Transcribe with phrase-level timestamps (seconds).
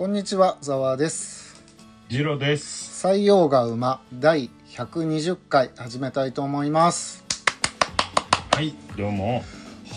[0.00, 1.62] こんにちは、ざわです。
[2.08, 3.06] ジロです。
[3.06, 7.22] 採用が馬第120回始めたいと思います。
[8.50, 9.44] はい、どうも。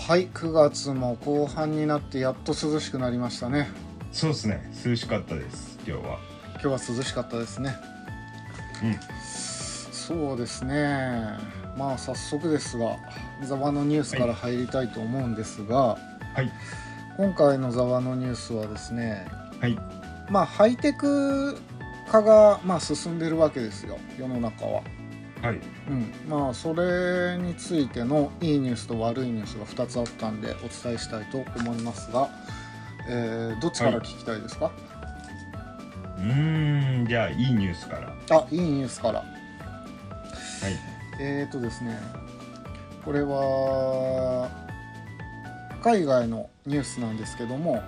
[0.06, 3.70] はい、9月も後半になってやっと涼しくなりましたね。
[4.12, 4.74] そうですね。
[4.86, 5.80] 涼しかったです。
[5.88, 6.20] 今日は。
[6.56, 7.74] 今日は涼しかったですね。
[8.84, 9.00] うん。
[9.94, 11.30] そうですね。
[11.78, 12.98] まあ早速ですが、
[13.46, 15.98] ざわのニュースから入りたいと思うんですが、
[16.36, 16.52] はい。
[17.16, 19.26] 今回のざわのニュースはですね、
[19.64, 19.78] はい。
[20.30, 21.58] まあハイテク
[22.12, 24.82] 化がまあ進んでるわけですよ、世の中は。
[25.42, 25.60] はい。
[25.90, 32.30] うん、まあそれについてのいいニュースと悪いニュースが2つあったんでお伝えしたいと思いますが、
[33.08, 34.70] えーどっちから聞きたいですか、
[36.18, 38.38] うーん、じゃあ、いいニュースから。
[38.38, 39.26] あいいニュースからはい。
[41.22, 41.98] えーとですね
[43.06, 44.50] これは
[45.82, 47.82] 海外のニュースなんですけども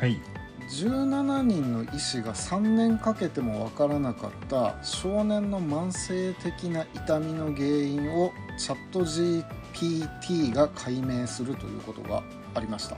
[0.00, 0.31] はい。
[0.72, 12.22] 17人の医師が3年かけてもわからなかった少年の慢性的な痛みの原因をチャット GPT が解明するということが
[12.54, 12.96] ありました。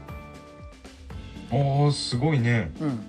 [1.50, 2.72] おー、すごいね。
[2.80, 3.00] うん、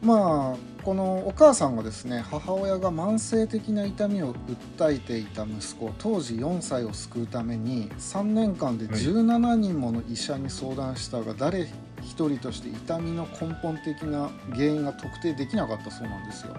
[0.00, 4.34] まあこのお母さんがですね母親が慢性的な痛みを
[4.78, 11.68] 訴えていた息子当時4歳を救うために3年間ではい17人もの医者に相談したが誰
[12.06, 16.54] 一人として痛みの根本的な原因が特定できなかったそうなんですよ。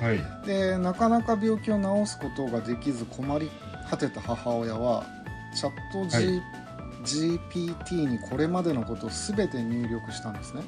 [0.00, 0.46] はい。
[0.46, 3.50] でなかなか病気を治すことができず困り
[3.88, 5.04] 果てた母親は
[5.54, 6.42] チャット G、はい
[7.06, 10.62] GPT にこれまでのことを全て入力したんですね。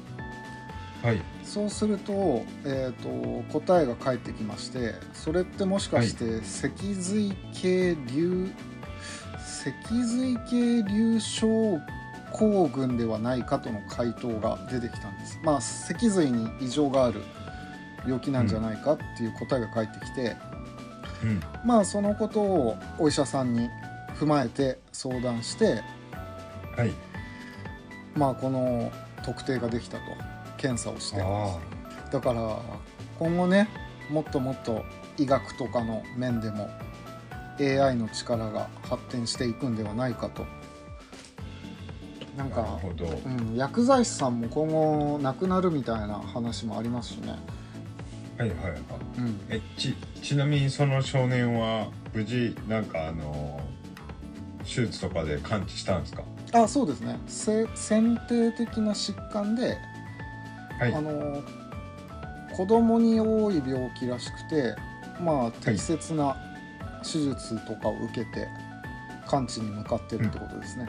[1.03, 1.21] はい。
[1.43, 8.51] そうすると,、えー、と答えが返ってきましてそれってもしかして脊髄系流
[9.39, 9.73] 脊
[10.05, 11.79] 髄系流症
[12.31, 15.39] 候群ではないかとの回答が出てきたんです。
[15.43, 17.21] まあ脊髄に異常がある
[18.05, 20.35] 病気なんじゃないかっていう答えが返ってきて、
[21.23, 21.41] うん。
[21.65, 23.67] まあそのことをお医者さんに
[24.19, 25.81] 踏まえて相談して
[26.75, 26.91] はい。
[28.15, 28.91] まあこの
[29.25, 30.03] 特定ができたと。
[30.59, 31.21] 検査をして。
[31.21, 31.57] あ
[32.11, 32.59] だから
[33.17, 33.69] 今後ね
[34.09, 34.83] もっともっと
[35.17, 36.69] 医学とかの面でも
[37.59, 40.45] AI の力が発展していくんではないかと
[42.39, 43.05] なんか、ほど。
[43.05, 47.35] うん、薬剤師さんも今後なくなるみたいな話もありますしね、
[48.37, 48.79] はいはいはい。
[49.17, 53.59] うん、え、ち、ちなみにその少年は無事、なんかあの
[54.63, 56.23] 手術とかで完治したんですか？
[56.53, 59.77] あそうですねせ先天的な疾患で、
[60.79, 61.01] はいあ。
[61.01, 61.43] の
[62.55, 64.75] 子供に多い病気らしくて
[65.21, 66.35] まあ適切な
[67.03, 68.47] 手術とかを受けて
[69.27, 70.87] 完治に向かってるってことですね、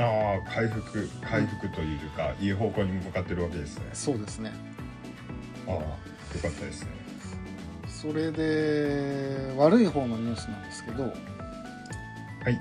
[0.00, 3.84] ああ、回復、回復というか、いい方向に向かってるわけですね。
[3.92, 4.52] そうですね
[5.66, 6.90] ああ、よかったですね。
[7.86, 11.10] それで悪い方のニュースなんですけどは
[12.48, 12.58] い。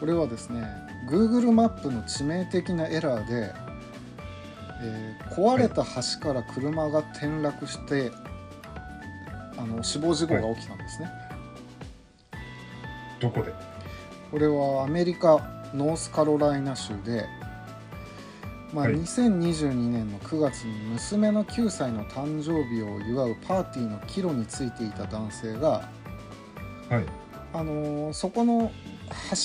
[0.00, 0.66] これはですね
[1.08, 3.52] Google マップの致命的なエラーで、
[4.82, 8.10] えー壊れた橋から車が転落して、
[9.56, 11.10] あの死亡事故が起きたんですね、
[13.20, 13.52] どこで？
[14.32, 17.26] これはアメリカノースカロライナ州で、
[18.72, 25.88] まあはい2022年の9月に娘の9歳の誕生日を祝うパーティーの帰路についていた男性が、
[26.88, 27.04] はい。
[27.54, 28.70] あのーそこの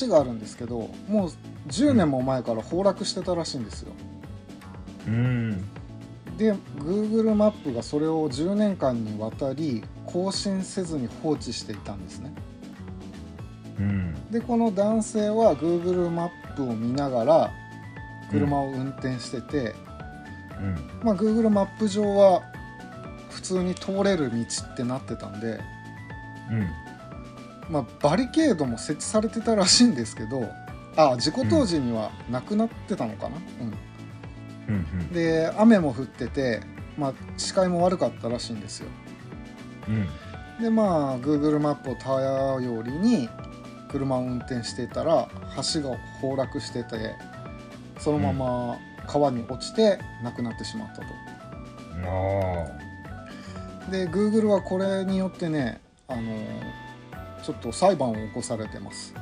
[0.02, 1.32] 橋があるんですけどもう
[1.70, 3.94] 10年も前から崩落してたらしいんですよ。
[5.08, 5.70] うーん。
[6.38, 12.34] で Google マップがそれを10年間にわたり更新せずに放置していたんですね。
[13.80, 14.32] うん。
[14.32, 17.52] でこの男性は Google マップを見ながら
[18.32, 19.76] 車を運転してて、
[20.60, 20.76] うん。
[21.04, 22.42] まあ、Google マップ上は
[23.30, 25.60] 普通に通れる道ってなってたんで、
[26.52, 26.84] うん。
[27.70, 30.50] まあ、バリケードも設置されてたらしいんですけど
[30.96, 33.38] あ事故当時にはなくなってたのかな、
[34.68, 35.14] うんうん。
[35.14, 36.62] で雨も降ってて、
[36.98, 38.88] まあ、視界も悪かったらしいんですよ
[39.88, 39.92] う
[40.60, 40.62] ん。
[40.62, 43.30] でまあ Google マップを頼りに
[43.94, 45.30] 車を運転していたら
[45.74, 47.16] 橋が崩落してて
[48.00, 51.04] そのまま川に落ちて亡くなってしまったと。
[52.06, 56.22] あで Google はこれによってねあの
[57.44, 59.14] ちょっと裁判を起こされてます。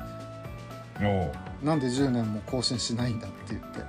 [1.63, 3.79] なんで10年も更新しないんだって言って。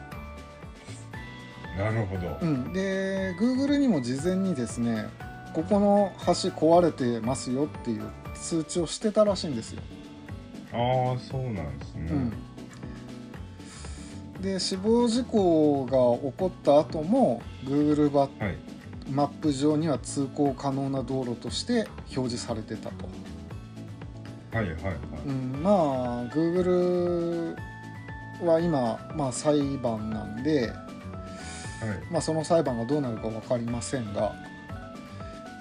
[1.78, 2.38] なるほど。
[2.42, 5.06] うん、で Google にも事前にですね
[5.54, 8.02] ここの橋壊れてますよっていう
[8.34, 9.82] 通知をしてたらしいんですよ。
[10.72, 12.10] ああ、そうなんですね。
[14.36, 15.92] うん、で死亡事故が
[16.30, 18.56] 起こった後も Google バはい。
[19.10, 23.08] マップ上には通行可能な道路として表示されてたと、
[24.52, 24.94] はいはいはい。
[25.26, 27.56] うん、まあ Google
[28.42, 30.74] は今、まあ、裁判なんで、はい。
[32.10, 34.34] まあ、その裁判がどうなるか分かりませんが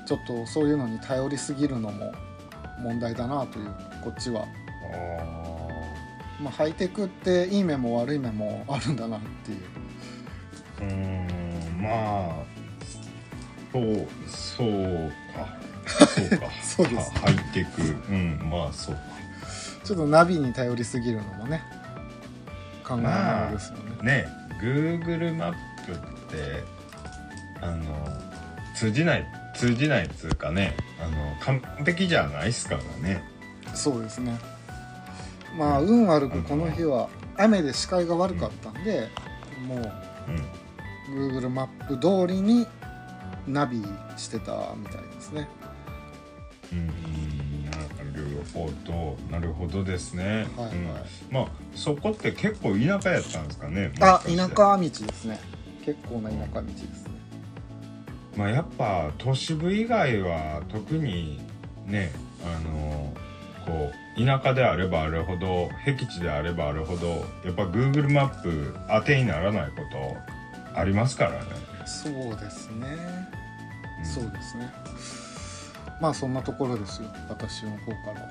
[0.08, 2.12] ちょっとそういうのに頼りすぎるのも
[2.80, 3.74] 問題だなという
[4.04, 4.46] こっちは、あ
[6.42, 9.60] まあ、ハイテクっていい面も悪い面もあるんだなっていう。
[10.80, 12.52] ーうーんまあ
[13.72, 16.08] そうそうか。
[16.08, 16.52] そうか。
[16.62, 17.12] そうです。
[17.12, 17.82] はハイテク。
[18.10, 19.02] うんまあそうか。
[19.84, 21.62] ちょっとナビに頼りすぎるのもね
[22.84, 24.24] 考えながですよね。
[24.24, 24.28] ね
[24.62, 25.54] Google マッ
[25.86, 25.96] プっ
[26.38, 26.64] て
[27.62, 28.08] あの
[28.76, 29.26] 通じない
[29.56, 33.24] 通じないっつうかねあの完璧じゃないっすからね。
[33.74, 34.38] そうですね
[35.58, 39.10] まあ運悪くこの日は雨で視界が悪かったんで、
[39.68, 39.92] もう
[41.12, 42.68] うん Google マップ通りに
[43.48, 43.84] ナビ
[44.18, 45.50] してたみたいですね。
[46.72, 46.88] うん
[47.66, 47.72] な
[48.14, 49.18] るほど。
[49.30, 50.76] なるほどですね、はいはい。
[50.76, 50.88] うん。
[51.32, 55.40] まあそこって結構田舎やったんですかねあ田舎道ですね。
[55.84, 57.12] 結構な田舎道ですね。
[58.38, 61.42] まあやっぱ都市部以外は特に
[61.86, 62.12] ね
[62.46, 63.14] あの
[63.66, 70.18] こう田舎であればあるほど僻地であればあるほどやっぱ Google マップ当てにならないこと
[70.78, 71.38] ありますからね、
[71.86, 72.88] そうですね、
[74.00, 74.06] うん。
[74.06, 74.70] そうですね。
[76.00, 77.10] まあそんなところですよ。
[77.30, 78.28] 私の方からは。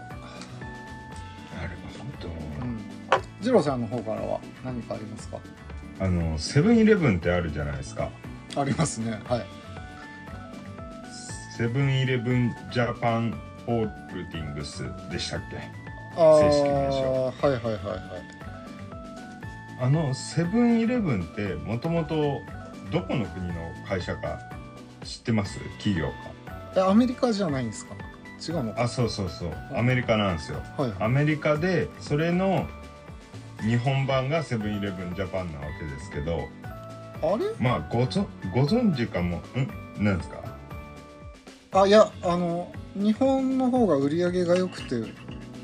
[1.60, 2.28] なるほど、
[2.62, 2.80] うん。
[3.40, 5.38] 次郎さんの方からは何かありますか？
[6.00, 8.08] あのセブンイレブンってあるじゃないですか。
[8.56, 9.20] ありますね。
[9.28, 9.46] はい。
[11.56, 13.34] セブンイレブンジャパン
[13.66, 15.56] ホールディングスでしたっけ？
[16.16, 17.24] あ正式名称。
[17.24, 18.00] はいはいはいはい。
[19.82, 22.40] あのセブンイレブンってもともと
[22.90, 23.54] どこの国の
[23.88, 24.38] 会社か
[25.04, 25.58] 知ってます？
[25.78, 26.10] 企業
[26.76, 27.94] えアメリカじゃないんですか？
[28.46, 28.76] 違うのか。
[28.76, 29.52] かあそうそうそう。
[29.74, 30.62] アメリカなんですよ。
[30.76, 30.92] はい。
[31.00, 32.66] アメリカでそれの
[33.60, 36.48] 日本版がセブンイレブンジャパンなわけですけど。
[37.22, 37.44] あれ？
[37.58, 39.38] まあごぞご存知かも。
[39.38, 40.02] ん？
[40.04, 40.39] なんですか？
[41.72, 45.12] あいやあの日本の方が売り上げが良くて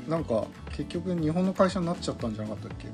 [0.07, 2.87] なんか結局日本の会社になっちゃったんじゃなかったっけ？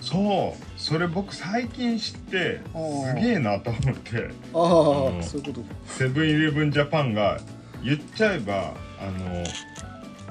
[0.00, 0.80] そう。
[0.80, 2.60] それ僕最近知って
[3.08, 4.30] すげえなと思って。
[4.54, 5.60] ああ、うんそういうこと。
[5.62, 7.40] かセブンイレブンジャパンが
[7.82, 9.44] 言っちゃえばあの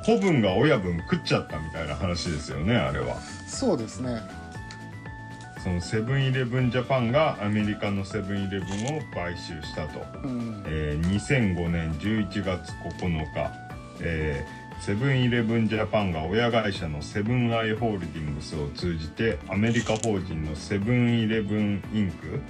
[0.06, 3.18] 子分が親分食っちゃったみたいな話ですよねあれは。
[3.50, 4.22] そうですね
[5.66, 10.64] そのセブンイレブンジャパンがアメリカのセブンイレブンを買収したと、うん。
[10.68, 13.52] えー2005年11月9日、
[14.02, 22.42] えーセブンイレブンジャパンが親会社のセブンアイ・ホールディングスを通じてアメリカ法人のセブンイレブン・インク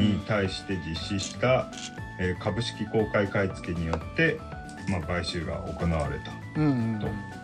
[0.00, 1.70] に対して実施した、
[2.18, 4.40] えー株式公開買い付けによって、
[4.88, 7.43] まあ、買収が行われたうんうん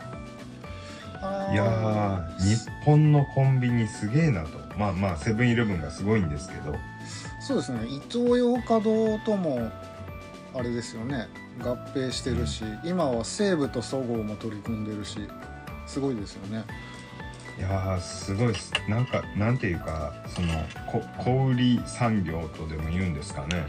[1.53, 4.59] いやー日本のコンビニすげえなと。
[4.79, 6.75] まあまあセブンイレブンがすごいんですけど。
[7.41, 7.87] そうですね。
[7.87, 9.71] イトーヨーカドーとも
[10.55, 11.29] あれですよね。
[11.63, 15.19] 合併してるし、今は西武とそごうも取り組んでるし
[15.87, 16.65] すごいですよね。
[17.59, 18.73] いやーすごいっす。
[18.89, 20.49] なんかなんていうかその
[20.91, 23.67] こ小売り産業とでも言うんですかね、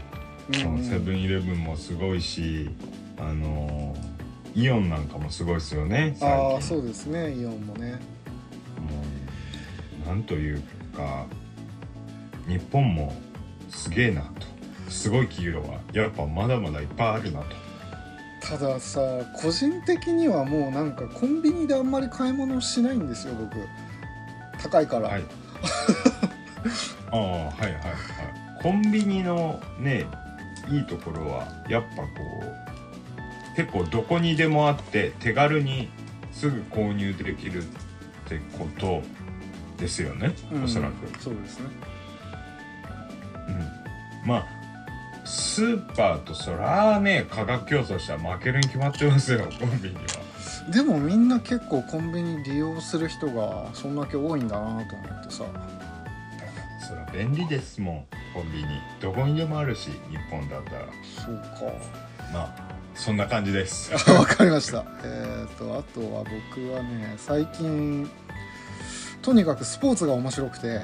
[0.54, 2.70] そのセブンイレブンもすごいし
[3.18, 4.11] あのー
[4.54, 7.92] イオンなんかもすごいですよねああそうですねイオンもね。
[7.92, 7.98] も
[10.04, 10.62] うなんという
[10.94, 11.26] か
[12.46, 13.14] 日本も
[13.70, 14.52] すげえなと。
[14.88, 17.46] すごい企業はやっぱまだまだいっぱいあるなと。
[18.42, 19.00] たださ
[19.40, 23.56] 個人的にはもうなんかコンビニであんまり買い物しないんですよ僕。
[24.60, 25.24] 高いから、はい。
[27.10, 28.62] ああはいはいはい。
[28.62, 30.04] コンビニのね
[30.70, 32.08] いいところはやっぱこ
[32.42, 32.71] う
[33.56, 35.88] 結構どこにでもあって手軽に
[36.32, 37.66] すぐ購入できるっ
[38.28, 39.02] てこと
[39.78, 41.66] ですよね、うんおそらく、そうですね。
[44.22, 44.46] うん、まあ
[45.24, 50.02] スーパーとそらね価格競争したら負けるに決まってますよ コンビニは。
[50.70, 55.44] でもみんな結構コンビニ利用する人がそんだけ多いんだなと思ってさ。
[56.86, 58.04] そら便利ですもん
[58.34, 58.66] コンビニ。
[59.00, 60.86] どこにでもあるし日本だったら。
[61.16, 61.34] そう
[62.32, 63.90] まあそんな感じです。
[64.04, 64.84] か わかりました。
[65.04, 68.08] えっ、とあとは僕はね最近
[69.22, 70.82] とにかくスポーツが面白くて。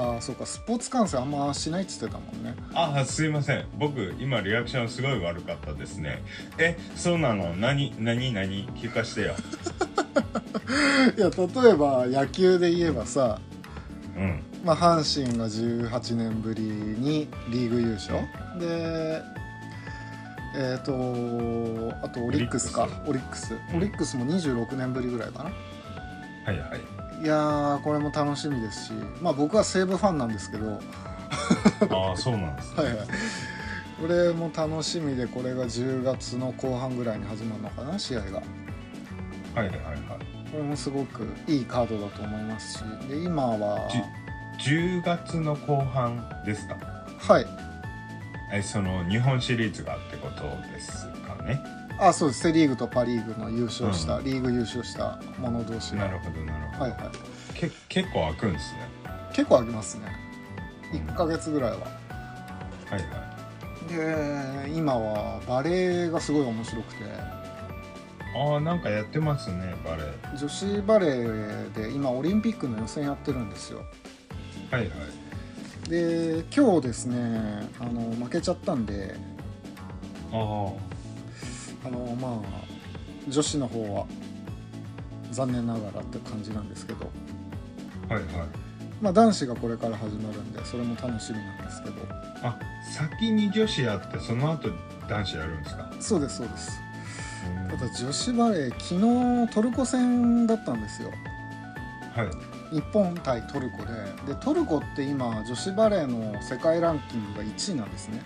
[0.00, 2.54] ああそうかスポーツ観戦あんましないっつってたもんね。
[2.72, 3.66] あすいません。
[3.78, 6.22] 僕今リアクションすごい悪かったですね。
[6.56, 7.56] えそうなの？
[7.56, 8.68] 何何何？
[8.76, 9.34] 聞かしてよ。
[11.18, 13.40] いや例えば野球で言えばさ、
[14.16, 14.40] うん。
[14.64, 18.18] まあ、阪神が18年ぶりにリーグ優勝。
[18.60, 19.20] で
[20.56, 20.92] えっ、と
[22.02, 22.88] あとオリックスか。
[23.06, 23.54] オリックス。
[23.70, 23.76] うん。
[23.76, 25.50] オリックスも26年ぶりぐらいかな、
[26.46, 26.80] はいはい。
[27.24, 28.92] いやーこれも楽しみですし。
[29.20, 30.66] まあ僕は西武ファンなんですけど。
[30.72, 30.80] は い
[32.10, 32.82] ああそうなんですね。
[32.84, 32.96] はい
[34.00, 38.36] これも楽しみでこれが10月の後半ぐらいに始まるのかな試合が。
[38.36, 38.44] は
[39.56, 39.74] いはいはい
[40.52, 42.84] これもすごくいいカードだと思いますし。
[43.08, 43.88] で今は。
[43.90, 44.00] じ
[44.70, 46.76] 10月の後半ですか？
[47.18, 47.46] はい
[48.52, 51.62] えその日本シリーズがってことですかね。
[52.00, 52.40] あそうです。
[52.40, 56.06] セ・リーグとパ・リーグの優勝した、うリーグ優勝した者同士が。
[56.06, 57.00] なるほどなるほど、はいはい。
[57.54, 58.80] け結構開くんですね。
[59.32, 60.06] 結構ありますね。
[60.92, 61.78] 1ヶ月ぐらいは。
[61.78, 61.86] は
[62.92, 63.38] いはい。
[63.88, 67.04] で今はバレーがすごい面白くて。
[68.36, 70.38] ああなんかやってますねバレー。
[70.38, 73.82] 女子バレーで今オリンピックの予選やってるんですよ。
[74.70, 75.27] はいはい
[75.88, 79.14] で今日ですねあの負けちゃったんで
[80.32, 80.38] ああ。
[81.86, 82.32] あのまあ
[83.28, 84.06] 女子の方は
[85.30, 87.10] 残念ながらって感じなんですけど、
[88.08, 88.48] はいはい。
[89.00, 91.96] まあ、男子がこれから始まるんでそれも楽しみなんですけど。
[92.42, 92.58] あ
[92.96, 94.70] 先に女子やってその後
[95.08, 95.90] 男子やるんですか？
[96.00, 96.80] そうですそうです。
[97.70, 97.78] うん。
[97.78, 101.10] ただ女子バレー昨日トルコ戦だったんですよ。
[102.14, 102.28] はい
[102.70, 108.22] 日本対トルコででトルコって今女子バレーの世界ランキングが1位なんですね。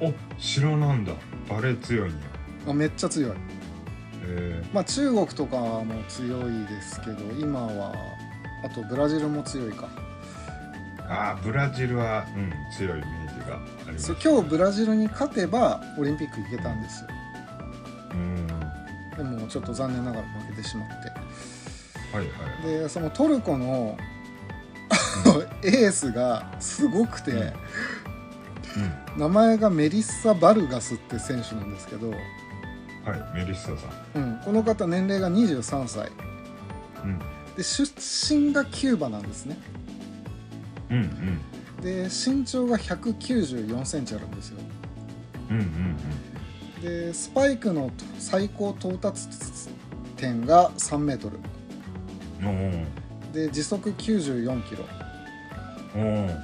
[0.00, 1.12] お白なんだ。
[1.48, 2.18] バレー強いんや。
[2.68, 3.32] あめっちゃ強い。
[4.24, 4.62] え。
[4.72, 7.94] まあ中国とかも強いですけど今は
[8.64, 9.88] あとブラジルも強いか。
[10.98, 14.06] ー、ああブラジルはうん強いイメージがあります。
[14.06, 17.08] そう今日ブラジルに勝てばオリンピック行けたんですよ。
[18.12, 18.46] うん。
[19.16, 20.88] でもちょっと残念ながら負けてしまっ
[22.12, 22.24] はいは
[22.60, 23.96] いてでそのトルコの
[25.62, 29.20] エースがすごくて、うん。
[29.20, 32.18] 名前がメリッサ・バルガスって選手なんですけど、はい
[33.34, 34.22] メリッサさん。
[34.22, 36.10] うん、この方年齢が23歳。
[37.04, 37.18] うん。
[37.56, 39.58] で出身がキューバなんですね。
[40.90, 41.40] うんうん。
[41.82, 44.58] で身長が1 9 4センチあるんですよ。
[45.50, 45.96] うんうん
[46.82, 49.28] でスパイクの最高到達
[50.16, 51.36] 点が3メートル。
[51.36, 51.59] うん
[53.32, 54.84] で時速94キロ。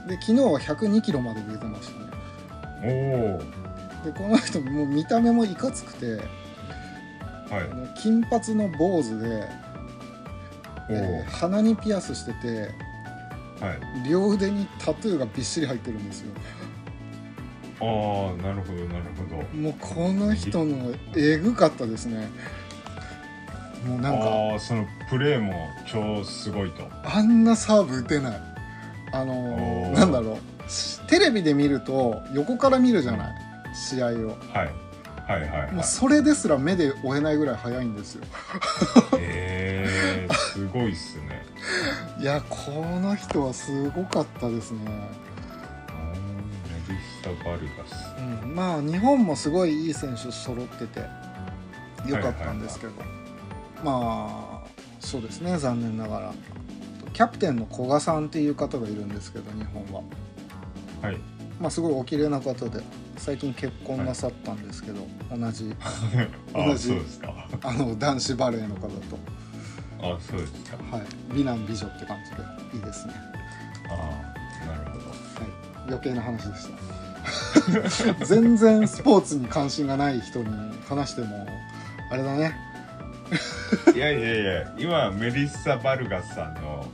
[0.09, 3.38] で昨日は102キロまで出てましたね。
[4.05, 6.17] でこの人もう見た目もいかつくてー
[7.50, 7.61] は
[7.95, 8.00] い。
[8.00, 9.49] 金髪の坊主で、
[10.88, 14.09] おえー鼻にピアスしててーはい。
[14.09, 16.33] 両腕にタトゥーがびっしり入ってるんですよ。
[17.79, 19.43] ああなるほどなるほど。
[19.59, 22.29] もうこの人のえぐかったですね
[23.87, 26.88] もうなんかああそのプレーも超すごいと。
[27.05, 28.40] あんなサーブ打てない。
[29.12, 30.71] あのなんだろう。
[30.71, 33.35] しテレビで見ると横から見るじゃない？
[33.75, 34.11] 試合を。
[34.11, 34.87] はい。
[35.26, 35.73] はいはいはい。
[35.73, 38.25] もうそれですら目で追えないぐらい速いんですよ。
[39.19, 41.45] えー、すごいっすね。
[42.21, 44.78] いやこの人はすごかったですね、
[48.43, 51.00] うん、まあ日本もすごいいい選手揃ってて
[52.09, 52.93] よかったんですけど、
[53.87, 56.35] まあそうですね残念ながら。
[57.12, 60.02] キャプテンの古賀さんっていう方がいるんですけど日本は。
[61.00, 61.19] はい。
[61.61, 62.83] まあすごいお綺麗な方で
[63.16, 65.75] 最近結婚なさったんですけど、同じ
[66.52, 67.49] あ同じそうですか。
[67.62, 69.19] あの男子バレーの方と。
[70.02, 70.76] あそうですか。
[70.97, 71.07] はい。
[71.33, 73.14] 美男美女って感じでいいですね。
[73.88, 75.05] ああなるほど。
[75.07, 75.16] はい。
[75.87, 76.69] 余計な話でし
[78.19, 78.25] た。
[78.26, 80.47] 全然スポーツに関心がない人に
[80.87, 81.47] 話しても
[82.11, 82.66] あれだね
[83.95, 86.87] いやいやいや今メリッサ・バルガスさんの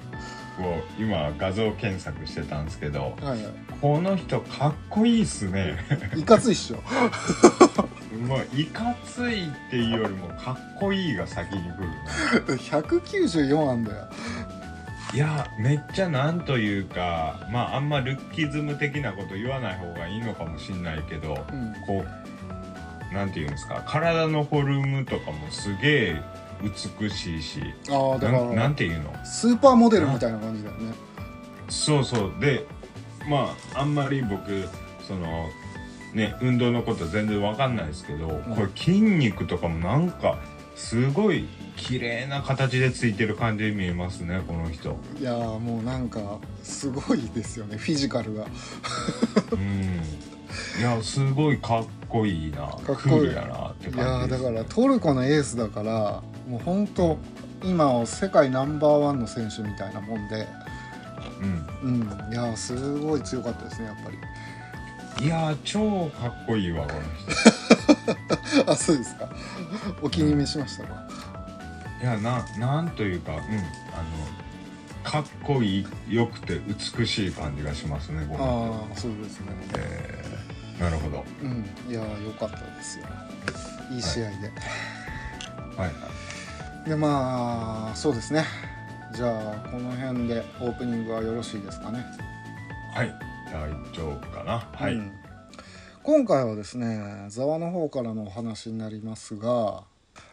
[0.60, 5.76] を今画像検索してたんですけどはいはこの人かっこいいっすね。
[6.14, 6.76] いいかついっしょ。
[8.26, 13.96] もういかついっていうよりもかっこいいが先に来る194あんだよ。
[14.04, 14.10] な
[15.14, 21.74] いやめっちゃなんというかまああんまルッキズム的なこと言わない方がいいのかもしんないけどうん。
[21.86, 22.31] こう
[23.12, 26.22] なんていうんですか体のフォルムとかもすげえ
[26.62, 29.12] 美しいしああだかなんなんらていうの？
[29.24, 30.94] スーパーモデルみたいな感じだよね。
[31.68, 32.32] そうそう。
[32.40, 32.66] で
[33.28, 34.68] まああんまり僕
[35.06, 35.48] その
[36.14, 40.38] ね運動のこと全然わかんないですけど、これ筋肉とかもなんか
[40.76, 44.96] すごい綺麗な形でついてる感じに見えますねこの人。
[45.18, 48.46] いやーもうなんかすごいですよねフィジカルが。
[49.52, 50.00] うん
[50.78, 52.66] いやすごいかっこいいな。
[52.66, 52.96] かっこいい。
[52.96, 54.42] クールやなって感じです。
[54.44, 57.18] だからトルコのエースだからもうほんと
[57.62, 60.46] 今世界ナンバーワンの選手みたいなもんで。
[61.82, 61.90] うん。
[61.90, 64.18] うんいやすごい強かったですねやっぱり。
[65.20, 67.00] いやー超かっこいいわこの
[68.62, 68.66] 人。
[68.70, 69.28] あそうですか。
[70.02, 71.06] お気に召しましたか、
[72.02, 73.44] いやななんというかうんあの
[75.04, 76.60] かっこいいよくて
[76.96, 79.46] 美しい感じがしますね僕はああそうですね。
[79.76, 80.41] えー、
[80.80, 81.24] なるほど。
[81.42, 81.64] うん。
[81.90, 83.06] いや良かったですよ。
[83.90, 84.52] いい試合で、
[85.76, 85.86] は
[86.86, 86.88] い。
[86.88, 88.44] でまあそうですね。
[89.14, 92.04] じゃあこの辺でオープニングはよろしいですかね。
[92.94, 93.14] はい。
[93.52, 94.68] 大丈夫かな。
[94.72, 95.12] はい、うん。
[96.02, 99.84] 今回はですねざわの方からのお話になりますが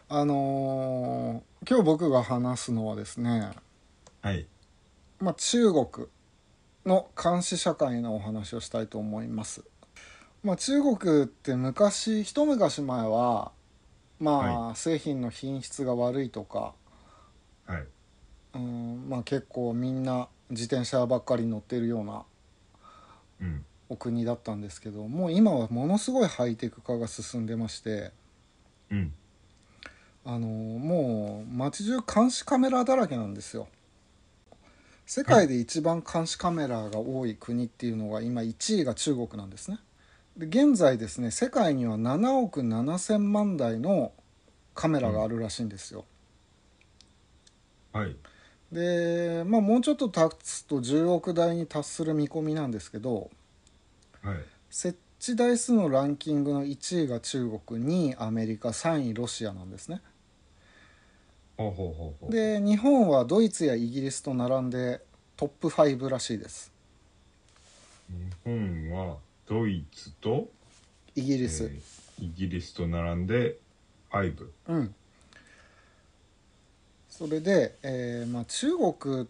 [0.08, 3.50] あのー今日僕が話すのはですね、
[4.22, 4.46] はい。
[5.18, 6.06] まあ、中国
[6.86, 9.62] の監視社会のお話をしたいと思います。
[10.42, 13.52] まあ、中国って昔一昔前は
[14.20, 16.74] まあ、製品の品質が悪いとか、
[17.66, 17.84] はい。
[18.54, 22.22] うんまあ、結構みんな自転車ばっかり乗ってるような
[23.40, 23.64] うん。
[23.88, 28.12] お国だったんですけどもう今はものすごいハイテク化が進んでまして
[28.90, 29.12] うん。
[30.24, 33.68] あのもう街中監視カメラだらけなんですよ。
[35.06, 39.78] 世界で一番監視カメラが多い国っていうのが今1位が中国なんですね
[40.36, 44.12] で現在ですね世界には7億7,000万台の
[44.74, 46.04] カメラがあるらしいんですよ、
[47.92, 48.16] はい。
[48.72, 53.30] でまあもうちょっと経つと10億台に達する見込みなんですけど
[54.22, 54.36] はい。
[54.70, 60.00] 設置台数のランキングの1位が中国2位アメリカ3位ロシアなんですね。
[61.58, 62.32] ほうほうほうほう。
[62.32, 65.02] で日本はドイツやイギリスと並んで
[65.36, 66.72] トップ5らしいです。
[68.08, 69.18] 日本は
[69.50, 70.48] ドイツと
[71.16, 73.56] イギリス、えーイギリスと並んで
[74.12, 74.94] 5うん。
[77.08, 79.26] それで、えーまあ、中国っ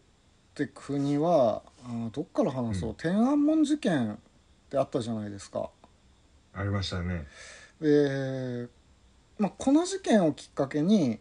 [0.54, 2.96] て国はあーどっから話そう、うん。
[2.96, 4.16] 天安門事件っ
[4.68, 5.70] てあったじゃないですか。
[6.52, 7.26] ありましたね。
[7.80, 8.68] で、
[9.38, 11.18] まあ、この事件をきっかけに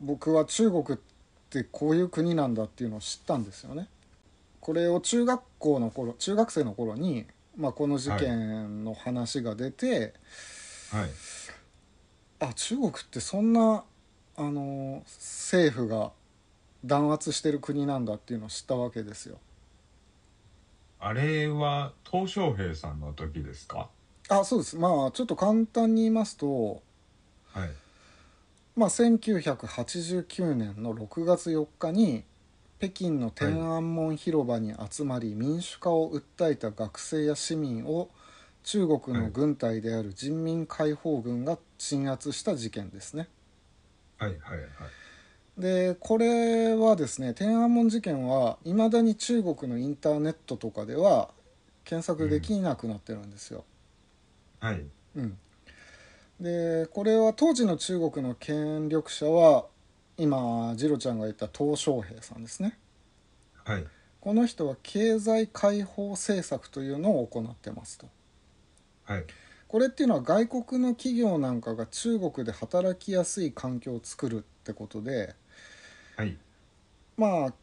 [0.00, 0.98] 僕は中国っ
[1.48, 3.88] てこういう国なんだっていうのを知ったんですよね。
[4.60, 10.14] これを中学校の頃中学生の頃に、まあ、この事件の話が出て、
[10.90, 11.10] はい。
[12.40, 13.84] あ中国ってそんな
[14.36, 16.10] あの政府が
[16.84, 19.38] 弾圧してる国なんだっていうのを知ったわけですよ。
[20.98, 23.88] あれは鄧小平さんの時ですか？
[24.28, 24.76] あそうです。
[24.76, 26.82] まあちょっと簡単に言いますと
[27.52, 27.70] はい。
[28.74, 32.24] まあ、1989年の6月4日に
[32.82, 38.10] 北京の天安門広場に集まり民主化を訴えた学生や市民を
[38.64, 43.28] 中国の軍隊である人民解放軍が鎮圧した事件ですね。
[44.18, 44.68] はいはいはい
[45.56, 51.28] でこれはですね天安門事件はいまだに中国のインターネットとかでは
[51.84, 53.64] 検索できなくなってるんですよ。
[54.58, 54.82] はい
[55.14, 55.38] うん、
[56.40, 59.66] でこれは当時の中国の権力者は
[60.16, 62.78] 今次郎ちゃんが言った鄧小平さんですね。
[63.64, 63.86] はい。
[64.20, 68.08] この人は経済解放政策というのを行ってますと。
[69.04, 69.24] はい。
[69.66, 75.34] これっていうのは外国の企業なんかが中国で働きやすい環境を作るってことで
[76.16, 76.36] はい。
[77.16, 77.54] まあ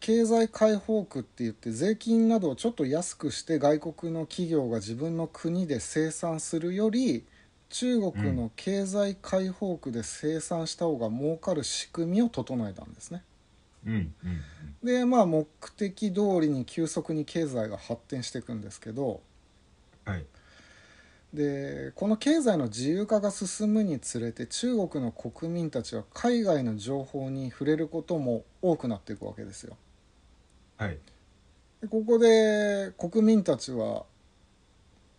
[0.00, 7.24] 経済解放区って言って税金などをちょっと安くして外国の企業が自分の国で生産するより
[7.74, 13.24] 中国の経済解放区で生産した方が儲かる仕組みを整えたんですね。
[13.84, 14.14] うんうん
[14.84, 19.22] でまあ目的通りに急速に経済が発展していくんですけど
[20.04, 20.24] はい
[21.32, 29.76] でこの経済の自由化が進むにつれて中国の国民たちは海外の情報に触れることも多くなっていくわけですよ。
[30.76, 30.98] はい
[31.80, 34.04] でここで国民たちは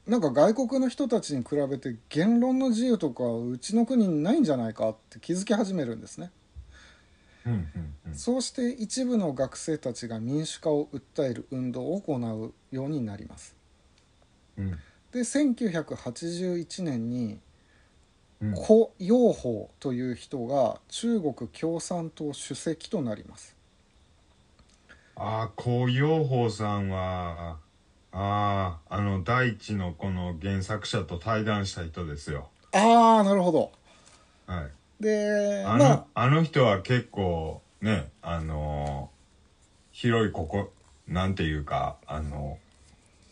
[0.07, 6.31] なんか外国の人たちに比べて言論の自由とかうちの国にないんじゃないかって気づき始めるんですね。
[7.45, 7.59] うんうん
[8.07, 13.55] うんそうして一部の学生たちが民主化を訴える運動を行うようになります。
[14.57, 14.79] うん
[15.11, 17.39] で1981年に
[18.41, 23.55] うん胡陽宝という人が中国共産党主席となります。
[25.15, 27.57] ああ胡陽宝さんは
[28.17, 32.47] あああの大地のこの原作者と対談した人ですよ。
[32.71, 33.71] ああなるほど。
[34.47, 35.03] はい。
[35.03, 39.09] であの,、まああの人は結構ねあの
[39.91, 40.71] 広いここ
[41.09, 42.57] なんていうかあの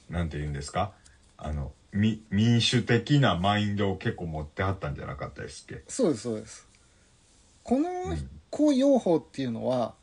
[0.10, 0.92] なんて言うんですか？
[1.38, 5.82] あのみ民主的なマインドを結構持ってはったんじゃなかったですっけ？
[5.88, 6.68] そうですそうです。
[7.64, 8.30] この、うん。
[8.50, 9.94] 孔養蜂っていうのは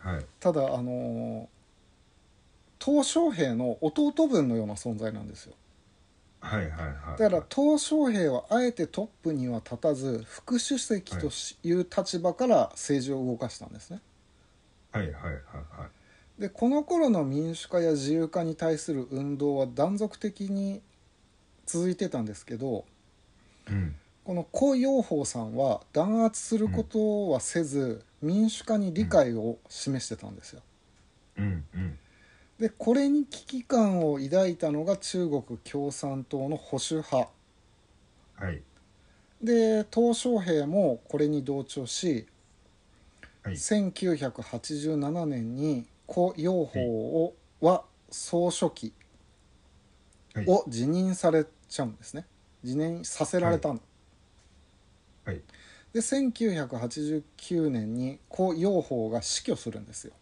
[0.00, 0.26] はい。
[0.38, 1.48] ただあの
[2.78, 5.54] 鄧小平の弟分のような存在なんですよ。
[6.40, 7.18] はいはいはい。
[7.18, 11.30] だから鄧小平はあえてトップには立たず副主席と
[11.62, 14.00] いう立場から政治を動かしたんですね。
[14.92, 15.86] はいはいはいは
[16.38, 16.40] い。
[16.40, 20.82] でこの頃の民主化や自由化に対する運動は断続的に
[21.64, 22.84] 続いてたんですけど
[23.70, 23.96] うん。
[24.26, 30.62] この胡陽鳳さんは弾圧することはせず、民主化に理解を示してたんですよ。
[31.38, 31.64] うん。
[31.74, 31.98] うん
[32.58, 37.30] でこれに危機感を抱いたのが中国共産党の保守派。
[38.36, 38.62] はい。
[39.42, 42.26] で鄧小平もこれに同調し、
[43.42, 43.54] はい。
[43.54, 48.94] 1987年に胡陽鳳をは総書記
[50.34, 50.44] はい。
[50.48, 52.26] を辞任されちゃうんですね。
[52.64, 53.80] 辞任させられたの、
[55.26, 55.42] はい。
[55.92, 60.14] で1989年に胡陽鳳が死去するんですよ。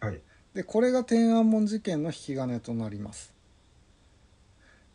[0.00, 0.20] はい
[0.58, 3.32] でこれが天安門事件の引き金となります、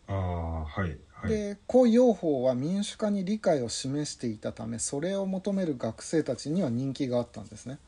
[0.08, 1.30] ああはいはい。
[1.30, 7.80] で胡陽鳳は民主化に理解を示していたためそれを求める学生たちには人気があったんですね。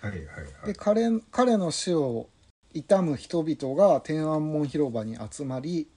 [0.00, 2.28] はいはいはでい彼彼の死を
[2.74, 5.88] 悼む人々が天安門広場に集まり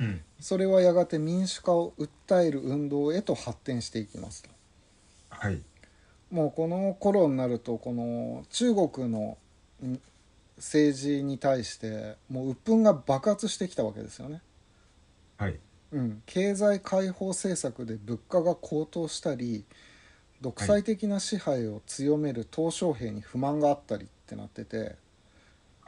[0.00, 0.24] うん。
[0.40, 4.50] それはやがて民主化を訴える運動へと発展していきますと。
[5.30, 5.62] はい。
[6.30, 9.36] もうこの頃になるとこの中国のん
[10.56, 14.42] 政治に対してもう鬱憤が爆発してきたわけですよね。
[15.36, 15.58] はい。
[15.90, 19.64] うん、経済開放政策で物価が高騰したり
[20.42, 24.96] 独裁的な支配を強める鄧小平に不満があったりってなってて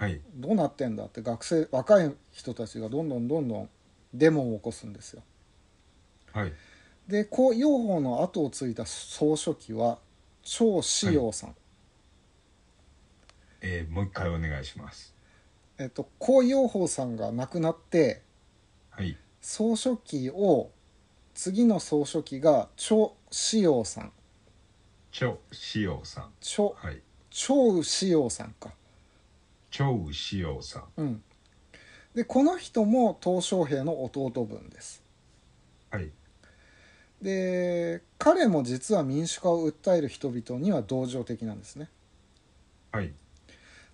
[0.01, 0.19] はい。
[0.35, 3.69] どうなってんだって学生若い人たちがどんどんどんどん
[4.15, 5.23] デモを起こすんですよ。
[6.33, 6.53] はい。
[7.07, 9.99] で胡陽鳳の後を継いだ総書記は
[10.43, 11.55] 張志陽さん、
[13.61, 15.15] えー、もう一回お願いします。
[15.79, 18.23] えっと胡陽鳳さんが亡くなって
[18.91, 19.17] はい。
[19.41, 20.71] 総書記を
[21.35, 24.13] 次の総書記が張志陽さん。
[25.11, 26.33] 張志陽さん。
[26.41, 27.01] 張はい。
[27.31, 28.73] 張志陽さんか。
[29.71, 30.85] 張志陽さん。
[30.97, 31.23] うん。
[32.15, 35.03] でこの人も鄧小平の弟分です。
[35.91, 36.11] はい。
[37.23, 41.89] で彼も実は民主化を訴える人々には同情的なんですね。
[42.93, 43.13] はい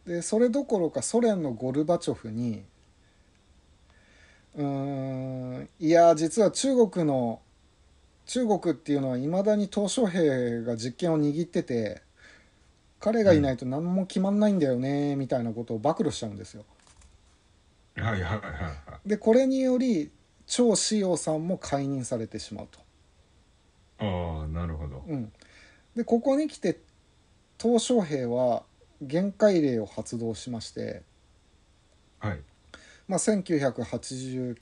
[0.07, 2.63] でそれどころかソ連のゴルバチョフに
[4.57, 7.41] うーんいや実は中国の
[8.27, 12.03] 中国っていうのはいまだに鄧小平が実権を握ってて
[12.99, 16.65] 彼がいないと何も決まんないんだよねみたいなことを暴露しちゃうんですよ。
[17.97, 18.39] はいはいはいは
[19.05, 20.11] いでこれにより
[20.47, 22.81] 張志陽さんも解任されてしまうと。
[23.99, 25.33] ああなるほどうん、
[25.95, 26.81] でここに来て
[27.59, 28.65] 鄧小平は
[29.03, 31.03] 限界令を発動しまして、
[32.19, 32.41] はい。
[33.09, 34.57] まあ、1989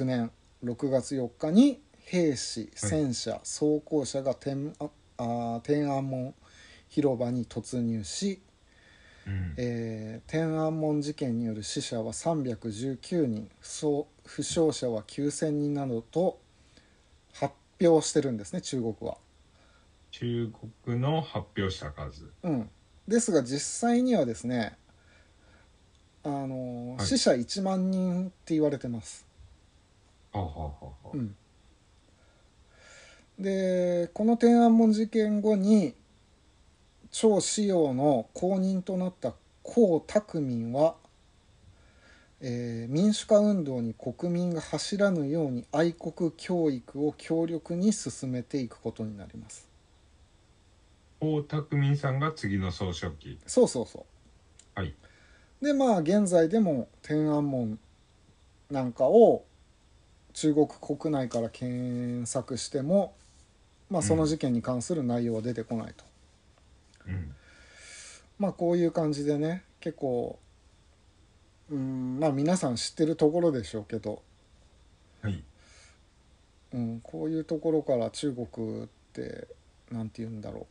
[0.00, 0.30] 年
[0.64, 4.72] 6月4日に兵士戦車装甲車が天
[5.18, 6.34] あ天安門
[6.88, 8.40] 広場に突入し、
[9.26, 9.54] うん。
[9.56, 16.38] えー天安門事件による死者は319人負傷者は9,000人などと
[17.32, 19.16] 発表してるんですね中国は。
[20.10, 20.52] 中
[20.84, 22.30] 国の発表した数。
[22.42, 22.70] うん、
[23.08, 24.76] ですが実際にはですね
[26.22, 29.24] あの、はい死者1万人って言われてます。
[30.32, 31.34] はあはあはあはあうん、
[33.38, 35.94] でこの天安門事件後に
[37.10, 39.32] 張志陽の後任となった
[39.64, 40.96] 江沢民は、
[42.40, 49.67] えー民主化運動に国民が走らぬように愛国教育を強力に進めていくことになります。
[51.20, 53.38] 江沢民さんが次の総書記。
[53.46, 54.06] そうそうそ
[54.76, 54.78] う。
[54.78, 54.94] はい。
[55.60, 57.78] でまあ現在でも天安門
[58.70, 59.44] なんかを
[60.32, 63.14] 中国国内から検索しても、
[63.90, 66.04] まあ、その事件に関する内容は出てこないと、
[67.08, 67.34] うん。
[68.38, 70.38] まあこういう感じでね結構
[71.70, 74.22] うんまあ皆さん知ってるところでしょうけど、
[75.22, 75.42] はい。
[76.74, 79.48] うん、こういうところから中国って
[79.90, 80.66] なんて言うんだろう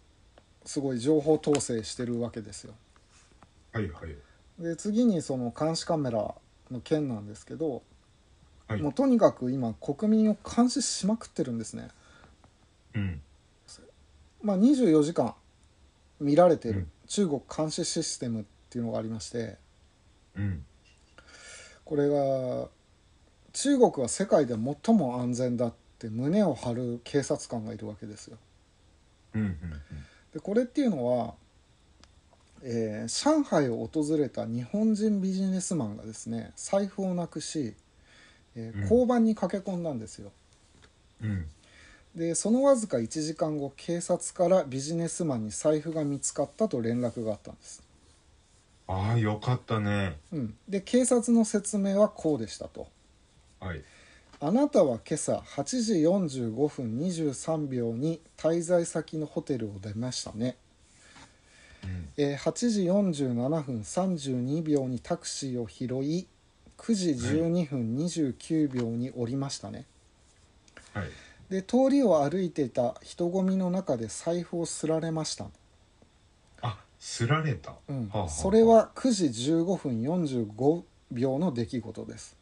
[0.68, 2.74] すごい情報統制してるわけですよ。
[3.72, 4.62] はいはい。
[4.62, 6.36] で次にその監視カメラ
[6.70, 7.84] の件なんですけど、
[8.68, 8.82] はい。
[8.82, 11.88] もうとにかく今国民を監視しまくってるんですね。
[12.96, 13.22] うん。
[14.44, 15.34] まあ、24時間
[16.20, 16.92] 見られてるうん。
[17.08, 19.56] 中国監視システムっていうのがありまして。
[20.36, 20.66] うん。
[21.86, 22.68] これが
[23.54, 28.38] 中国は世界で最も安全だって胸を張る警察官がいるわけですよ。
[29.34, 29.56] ううんうん
[30.38, 31.34] でこれっていうのは、
[32.62, 37.74] えー上海を訪れた日本人ビジネスマンがですね財布をなくし、
[38.56, 38.82] えーうん。
[38.84, 40.32] 交番に駆け込んだんですよ。
[41.24, 41.30] うん。
[41.32, 41.48] うん
[42.16, 47.84] でそのわずか1時間後警察からビジネスマンに財布が見つかったと連絡があったんです、
[48.88, 50.18] ああよかったね。
[50.32, 52.88] うん、で警察の説明はこうでしたと。
[53.60, 53.84] はい
[54.40, 60.58] あなたは今朝8時45分23秒に滞在先のホテルを出ましたね、
[61.84, 62.10] うん。
[62.18, 66.28] えー8時47分32秒にタクシーを拾い
[66.78, 69.86] 9時12分29秒に降りましたね。
[70.94, 71.08] はい。
[71.50, 75.48] で通りを歩いていた人混みの中で財布をすられました、
[76.62, 78.10] あすられた、うん。
[78.10, 82.38] はあはあそれは9時15分45秒の出来事です、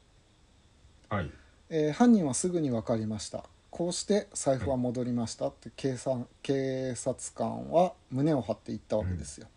[1.08, 1.31] はい
[1.77, 3.43] えー犯人はすぐに分かりました。
[3.69, 5.49] こうして財布は戻りました。
[5.49, 9.47] って警察警察官は胸を張って言ったわけですよ、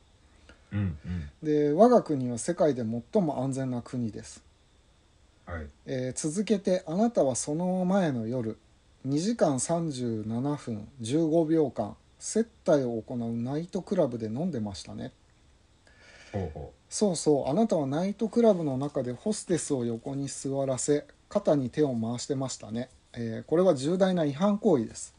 [0.73, 0.99] うん。
[1.05, 1.31] うん。
[1.41, 4.43] で我が国は世界で最も安全な国です、
[5.47, 5.69] はい。
[5.87, 8.59] えー続けてあなたはその前の夜
[9.07, 15.13] 2時間37分15秒間接待を行うナイトクラブで飲んでましたね。
[16.33, 25.15] ほうほそうそうあなたはナイトクラブの中でホステスを横に座らせ肩に手を回してましたね、えーこれは重大な違反行為です。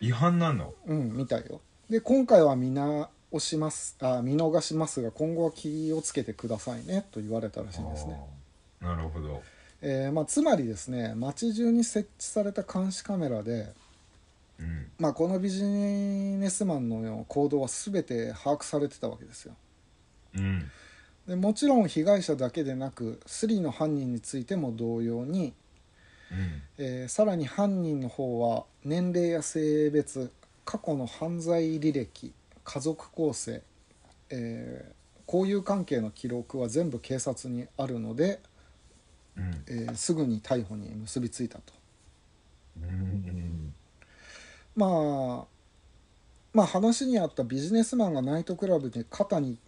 [0.00, 0.74] う違反なの？
[0.86, 1.60] うんみたいよ。
[1.90, 8.20] で今回は見直しますあ見逃しますが今後は気をつけてくださいねと言われたらしいんですね。
[8.80, 9.42] なるほど。
[9.80, 13.72] えーまあ、つまりですね街中に設置された監視カメラで、
[14.58, 14.90] うん。
[14.98, 19.54] まあ、このビジネスマンの行動は全て把握されてたわけですよ。
[20.34, 20.70] うん
[21.28, 25.52] でもちろん被害者だけでなくスリの犯人についても同様に、
[26.32, 26.62] うん。
[26.78, 30.32] えーさらに犯人の方は年齢や性別
[30.64, 32.32] 過去の犯罪履歴
[32.64, 33.62] 家族構成、
[34.30, 34.98] えー
[35.30, 38.40] 交友関係の記録は全部警察にあるので、
[39.36, 39.64] うん。
[39.66, 41.74] えーすぐに逮捕に結びついたと。
[42.80, 43.74] うん。
[44.74, 45.46] まあ
[46.54, 49.58] まあ話にあったビジネスマンがナイトクラブで肩に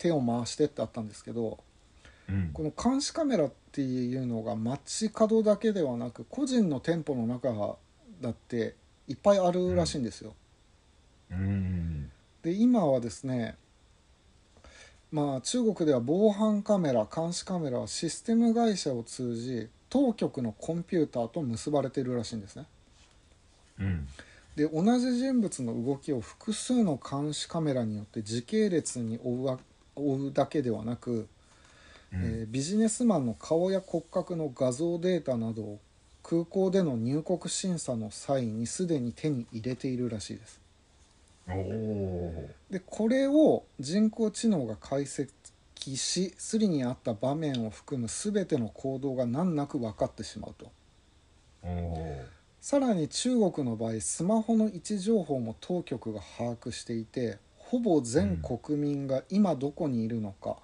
[0.00, 1.58] 手を回してってあったんですけど
[2.28, 7.76] うんこの監視カメラっていうのが街角だけではなく個人の店舗の中
[8.20, 8.74] だって
[9.06, 10.34] いっぱいあるらしいんですよ。
[11.30, 12.10] うん
[12.42, 13.56] で今はですね
[15.12, 22.66] まあ中国では防犯カメラ監視カメラはシステム会社を通じ当局のコンピューターと結ばれているらしいんですね。
[23.80, 24.08] うん
[24.56, 29.58] で同じ人物の動きを複数の監視カメラによって時系列に追うわ
[30.00, 31.28] 追うだけではなく、
[32.12, 32.22] うん。
[32.22, 35.80] えービジネスマンの顔や骨格の画像データなどを
[36.22, 40.60] 空港での入国審査の際にすでに手に入れているらしいです。
[42.70, 45.28] でこれを人工知能が解析
[45.96, 50.70] しスリにあった場面を含む全ての行動が難なく分かってしまうと。
[52.60, 57.38] さらに中国の場合スマホの位置情報も当局が把握していて
[57.70, 60.56] ほぼ全国民が今どこにいるのか、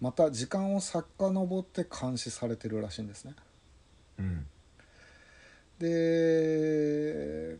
[0.00, 3.34] また時間を遡って監視されてるらしいんですね。
[4.18, 4.46] うん。
[5.78, 7.56] で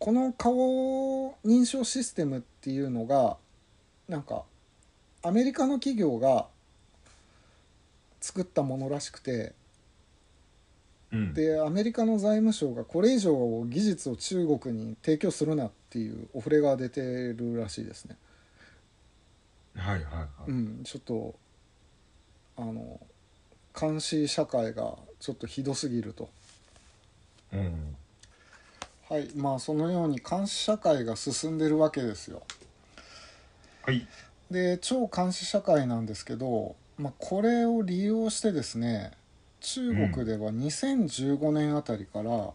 [0.00, 3.36] この顔認証システムっていうのが
[4.08, 4.42] なんか
[5.22, 6.48] アメリカの企業が
[8.20, 9.52] 作ったものらしくて
[11.12, 11.32] うん。
[11.32, 18.16] でアメリカの財務省がこれ以上技術を中国に提供するなっていうお触れが出てるらしいですね。
[19.76, 21.34] はいはいはいうん、ちょっと
[22.56, 23.00] あの
[23.78, 26.28] 監視社会がちょっとひどすぎると。
[27.52, 27.96] うん
[29.08, 32.42] はいまあそのように監視社会が進んでるわけですよ。
[33.82, 34.06] はい
[34.50, 39.12] で超監視社会なんですけど、まあ、これを利用してですね
[39.60, 42.50] 中国では2015年あたりから、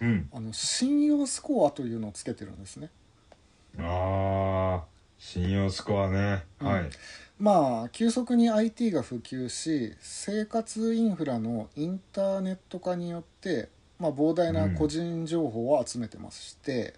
[0.00, 0.28] うん。
[0.32, 2.90] あの信用スコアというのをつけてるんですね。
[3.78, 4.84] ああ
[5.18, 6.66] 信用スコアね、うん。
[6.66, 6.90] はい。
[7.38, 16.94] まあ急速に IT が普及し生活インフラのインターネット化によって、まあ、膨大な個人情報を集めてまして、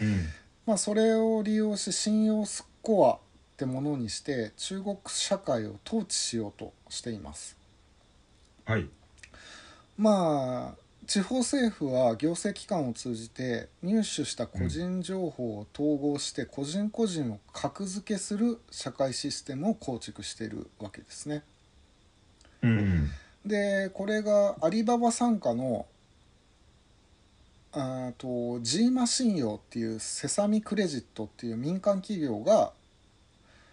[0.00, 0.26] うん。
[0.66, 3.18] まあ、それを利用し信用スコアっ
[3.56, 7.56] てものにして中国社会を統治しようとしています。
[8.66, 8.88] はい。
[9.96, 21.44] まあ地方政府は行政機関を通じて入手した個人情報を統合して個人個人を格付けする社会システムを構築しているわけですね。
[22.62, 23.10] うん
[23.46, 25.86] でこれがアリババ傘下の、
[27.72, 32.72] あと G マ信用っていうセサミクレジットっていう民間企業が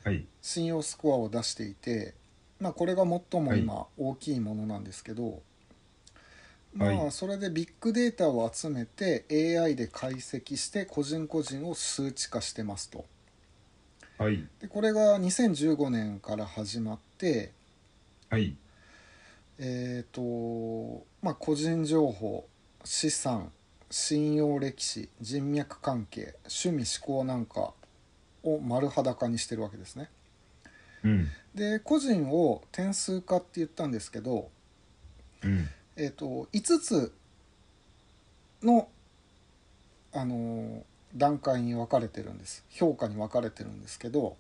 [0.06, 0.24] はい。
[0.42, 2.14] 信用スコアを出していて、
[2.62, 5.42] まあ、これが最も今大きいものなんですけど、はい
[6.76, 13.06] まあそれでビッグデータを集めて AI で解析して個人個人を数値化してますと
[14.18, 14.46] はい。
[14.60, 17.54] でこれが2015年から始まって
[18.30, 18.58] はい。
[19.58, 22.46] えっ、とまあ個人情報
[22.84, 23.52] 資産
[23.90, 27.74] 信用歴史人脈関係趣味思考なんか
[28.44, 30.10] を丸裸にしてるわけですね
[31.06, 31.28] うん。
[31.54, 34.50] で個人を点数化って言ったんですけど、
[35.44, 35.70] うん。
[35.98, 37.14] えー、と5つ
[38.62, 38.90] の、
[40.14, 40.82] あのー
[41.16, 44.36] 段階に分かれてるんです評価に分かれてるんですけど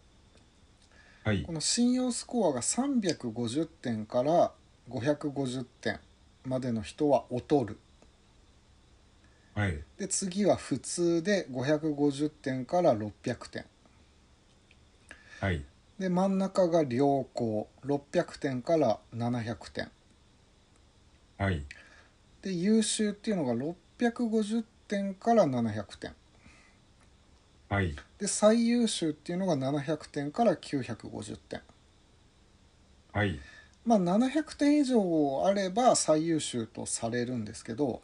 [1.23, 1.53] はいこ。
[1.53, 4.51] の信用スコアが350点から
[4.89, 5.99] 550点
[6.45, 7.79] までの人は劣る
[9.55, 9.79] はい。
[9.97, 13.65] で次は普通で550点から600点
[15.39, 15.63] はい。
[15.97, 19.89] で真ん中が良好600点から700点
[21.37, 21.63] はい。
[22.41, 26.13] で優秀っていうのが650点から700点
[27.69, 27.95] はい。
[28.19, 31.61] で最優秀っていうのが700点から950点
[33.11, 33.39] はい。
[33.85, 38.01] まあ700点以上あれば最優秀とされるんですけど、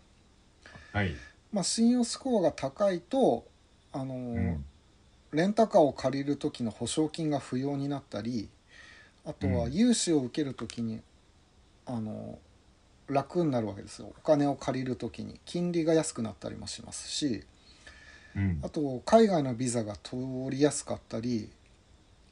[0.92, 1.14] はい。
[1.52, 3.46] まあ、信用スコアが高いと
[3.92, 4.66] あのーうん。
[5.34, 8.50] レンタカーを借りる時の保証金が不要になったり
[9.26, 11.02] あとはうん融資を受ける時に、
[11.86, 12.51] あのー
[13.12, 17.44] 楽になるわけですよお金を借りる時に金利が安くなったりもしますし
[18.36, 18.70] うんあ。
[18.70, 20.16] と海外のビザが通
[20.50, 21.50] りやすかったり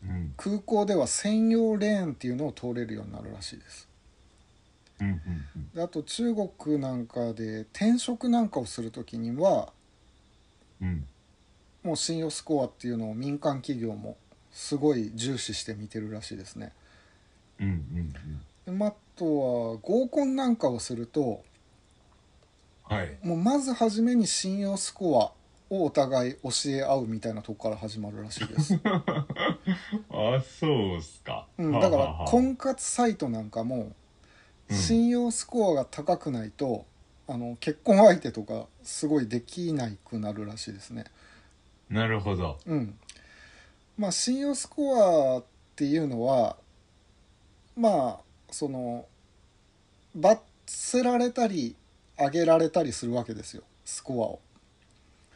[0.03, 0.33] うん。
[0.37, 3.87] 空港では専用レーンっていうのを通れるようになるらしいです
[5.01, 5.07] うん。
[5.07, 5.69] うん。
[5.73, 9.71] であと中国なんかで転職なんかをする時には
[10.81, 11.05] うん。
[11.83, 14.17] もう信用スコアっていうのを民間企業も
[14.51, 16.73] すごい重視して見てるらしいですね
[17.59, 17.67] うん。
[17.67, 18.13] うん。
[18.65, 21.43] でまああとは合コンなんかをすると
[22.89, 23.17] はい。
[23.21, 25.31] もうまず初めに信用スコア
[25.73, 31.45] をお互い教え合うみたいなとこから始まるらしいです、 あ、そうっすか。
[31.59, 33.91] うん、だから婚活サイトなんかも
[34.69, 36.85] うん信用スコアが高くないと
[37.27, 41.05] あの結婚相手とかすごいできなくなるらしいですね
[41.89, 42.59] なるほど。
[42.65, 42.97] うん
[43.97, 45.43] まあ信用スコアっ
[45.75, 46.55] ていうのは
[47.75, 49.05] まあその
[50.15, 51.75] 罰せられたり
[52.17, 54.39] 上げられたりするわけですよスコアを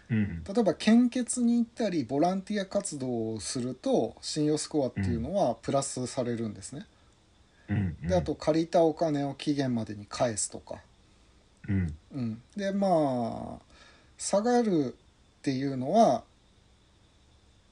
[0.09, 0.43] うん。
[0.43, 6.85] 例えば献血に行ったりボランティア活動をすると信用スコアっていうのはプラスされるんですね、
[7.69, 7.97] うん。
[8.07, 10.75] であと、借りたお金を期限までに返すとか、
[11.67, 11.95] うん。
[12.13, 13.73] うん、でまあ
[14.17, 14.95] 下がる
[15.39, 16.23] っていうのは、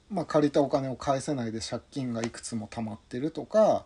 [0.10, 3.86] まあ、借りたお金を返せないで借金がいくつも溜まってるとか、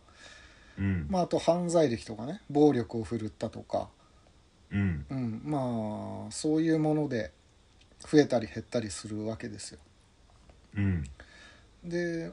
[0.78, 1.08] うん。
[1.10, 3.90] まあ、あと犯罪歴とかね暴力を振るったとか、
[4.72, 5.06] うん。
[5.10, 7.32] うん、まあそういうもので
[8.00, 9.80] 増えたり減ったりするわけですよ。
[10.78, 11.04] うん。
[11.84, 12.32] で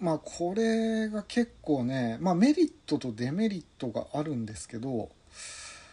[0.00, 5.08] まあこれが結構ね、まあ、メリットとデメリットがあるんですけど、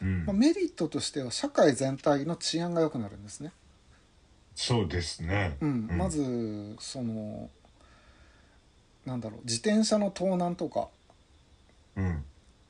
[0.01, 3.51] うんまあ、メリットとしては社会全体の治安が良くなるんですね。
[4.55, 5.57] そうですね。
[5.61, 7.49] うん、まずその
[9.05, 10.89] なんだろう自転車の盗難とか
[11.95, 12.23] うん。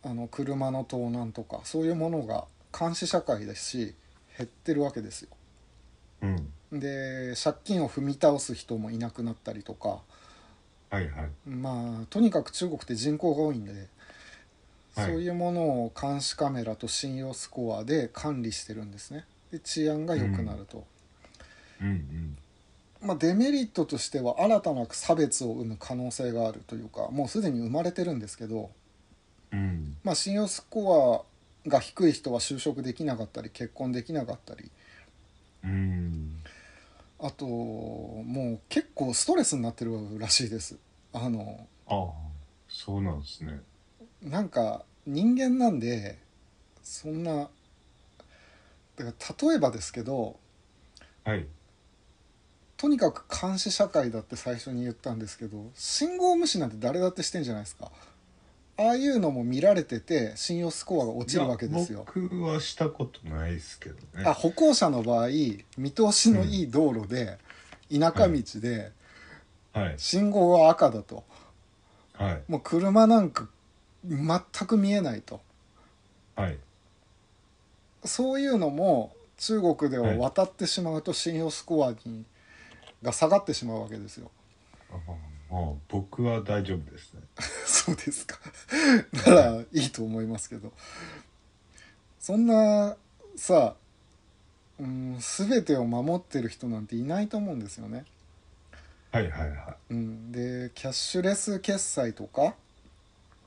[0.04, 2.46] あの車の盗難とかそういうものが
[2.78, 3.96] 監視社会ですし
[4.38, 5.30] 減ってるわけですよ。
[6.22, 6.80] うん。
[6.80, 10.00] で借金を踏み倒す人もいなくなったりとか
[10.90, 11.50] はいはい。
[11.50, 13.88] まあとにかく中国って人口が多いんで、はい
[14.94, 19.26] そういうものを監視カメラと信用スコアで管理してるんですね。
[19.50, 20.86] で治安が良くなると。
[21.82, 22.38] うんうん。
[23.02, 28.70] まあ、デメリットとしては新たな差別を生む可能性があるというかもうすでに生まれてるんですけど、
[29.52, 29.98] うん。
[30.04, 31.26] まあ、信用スコ
[31.66, 34.72] アが低い人は就職できなかったり結婚できなかったり
[35.64, 36.42] うん。
[37.20, 40.78] あともう結構ストレスになってるらしいです
[41.14, 42.10] あのああ、
[42.68, 43.62] そうなんですね。
[44.24, 46.18] なんか人間なんで
[46.82, 47.50] そんな
[48.96, 50.38] だから例えばですけど
[51.24, 51.46] はい。
[52.78, 57.92] とにかく監視社会だって最初に言ったんですけど信号無視なんて誰だってしてんじゃないですか
[58.82, 64.24] ああいうのも見られてて信用スコアが落ちるわけですよ僕はしたことないですけどね。
[64.26, 65.28] あ歩行者の場合
[65.78, 67.38] 見通しのいい道路で、
[67.92, 68.92] 田舎道で
[69.74, 69.94] はい。
[69.98, 71.24] 信号は赤だと
[72.14, 72.42] はい。
[72.48, 73.48] もう車なんか
[74.04, 75.42] 全く見えないと
[76.36, 76.58] はい。
[78.04, 82.26] そういうのも中国では渡ってしまうと信用スコアに
[83.04, 84.32] が下がってしまうわけですよ。
[84.92, 85.18] も
[85.52, 87.22] う僕は大丈夫ですね。
[87.66, 88.40] そうですか。
[89.28, 90.72] ならいいと思いますけど。
[92.20, 92.96] そんな
[93.36, 93.76] さ、
[94.80, 98.06] うん、全てを守ってる人なんていないと思うんですよね。
[99.12, 102.56] はいはいはうん、でキャッシュレス決済とか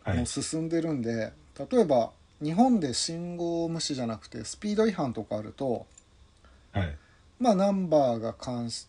[0.07, 0.11] い。
[0.11, 5.86] はいも進んでるんで、例えば日本で信号無視じゃなくてスピード違反とかあると
[6.72, 6.96] はい。
[7.40, 8.86] まあナンバーが監視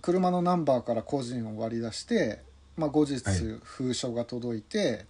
[0.00, 2.40] 車のナンバーから個人を割り出して、
[2.76, 5.04] まあ、後日はい封書が届いて、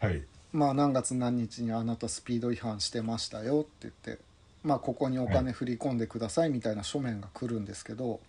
[0.00, 0.22] はい。
[0.52, 4.22] まあ何月何日にあなたスピード違反してましたよって言って、
[4.64, 8.20] まあ、ここにお金振り込んでくださいみたいな書面が来るんですけど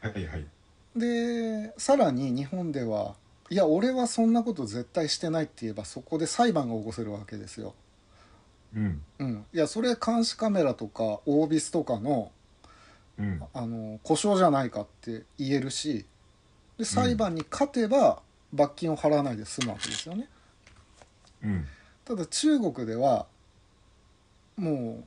[0.00, 0.46] はいはい。
[0.96, 3.14] でさらに日本では
[3.48, 7.74] いや俺はそんなこと絶対してないって言えばそこで裁判が起こせるわけですよ。
[8.74, 9.02] うん。
[9.18, 12.30] うん、いやそれ監視カメラとかオービスとかの
[13.20, 13.42] うん。
[13.52, 16.06] あの故障じゃないかって言えるし
[16.78, 20.28] で裁判に勝てば罰金を払わないで済むわけですよね。
[21.44, 21.66] うん。
[22.04, 23.26] ただ中国では
[24.56, 25.04] もう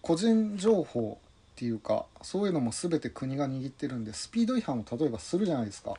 [0.00, 1.18] 個人情報
[1.52, 5.94] っていうかそういうのも全て国が握ってるんでスピード違反を例えばするじゃないですか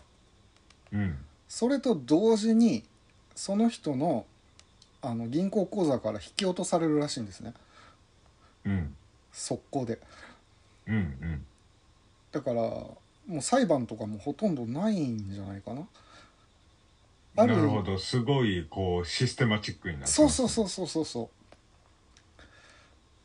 [0.91, 1.18] うん。
[1.47, 2.84] それと同時に
[3.36, 4.26] その人の
[5.01, 7.54] あの銀行口座から引き落とされるらしいんですね
[8.66, 8.95] うん。
[9.32, 9.99] 速攻で
[10.88, 10.96] うん。
[10.96, 11.46] うん。
[12.32, 12.98] だからも
[13.30, 15.88] う裁判とかもほとんどないんじゃないかな
[17.36, 17.98] なるほど。
[17.98, 20.50] すごい、こう、システマチックになってそうそうう。
[20.50, 21.44] そうそうそうそう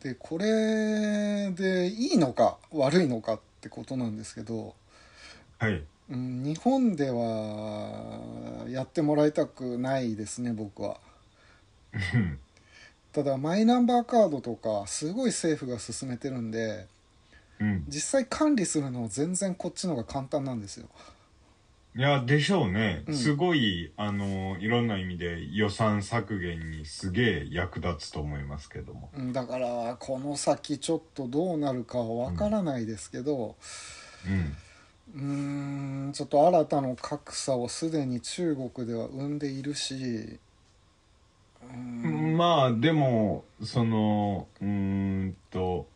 [0.03, 4.75] でこれでいいのか悪いのかってことなんですけど、
[5.59, 5.83] はい。
[6.11, 10.99] うん、日本ではやってもらいたくないですね僕は
[12.15, 12.39] うん。
[13.13, 16.87] ただマイナンバーカードとかすごい政府が進めてるんで
[17.61, 17.85] うん。
[17.89, 20.89] 実際管理するのは全然こっちの方が簡単なんですよ
[21.97, 23.03] いや、でしょうね。
[23.07, 29.11] うんすごい、あの、いろんな意味で予算削減にすげえ役立つと思いますけども。
[29.17, 33.57] うんだからこの先ちょっとどうなるかはわからないですけど、
[34.27, 34.57] うん。
[35.15, 40.39] うーんちょっと新たな格差をすでに中国では生んでいるし
[42.39, 45.89] まあ、でも、その、うーんと、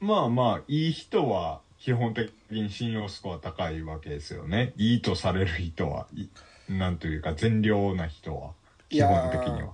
[0.00, 4.72] まあまあ、いい人は基本的に信用スコア高いわけですよね。
[4.76, 6.26] いいとされる人は、い
[6.72, 8.52] なんというか善良な人は、
[8.88, 9.72] 基本的には。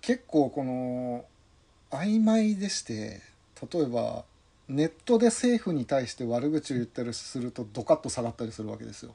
[0.00, 1.24] 結構この
[1.90, 3.20] 曖昧でして
[3.72, 4.24] 例えば
[4.68, 9.14] ネットで政府に対して悪口を言ったりするとドカッと下がったりするわけですよ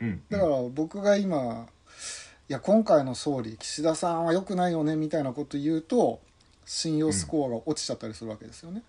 [0.00, 0.22] うん。
[0.30, 1.66] だから僕が今
[2.48, 6.20] いや今回の総理岸田さんは良くないよねみたいなこと言うと
[6.64, 8.82] 信用スコアが落ちちゃったりするわけですよね、うん。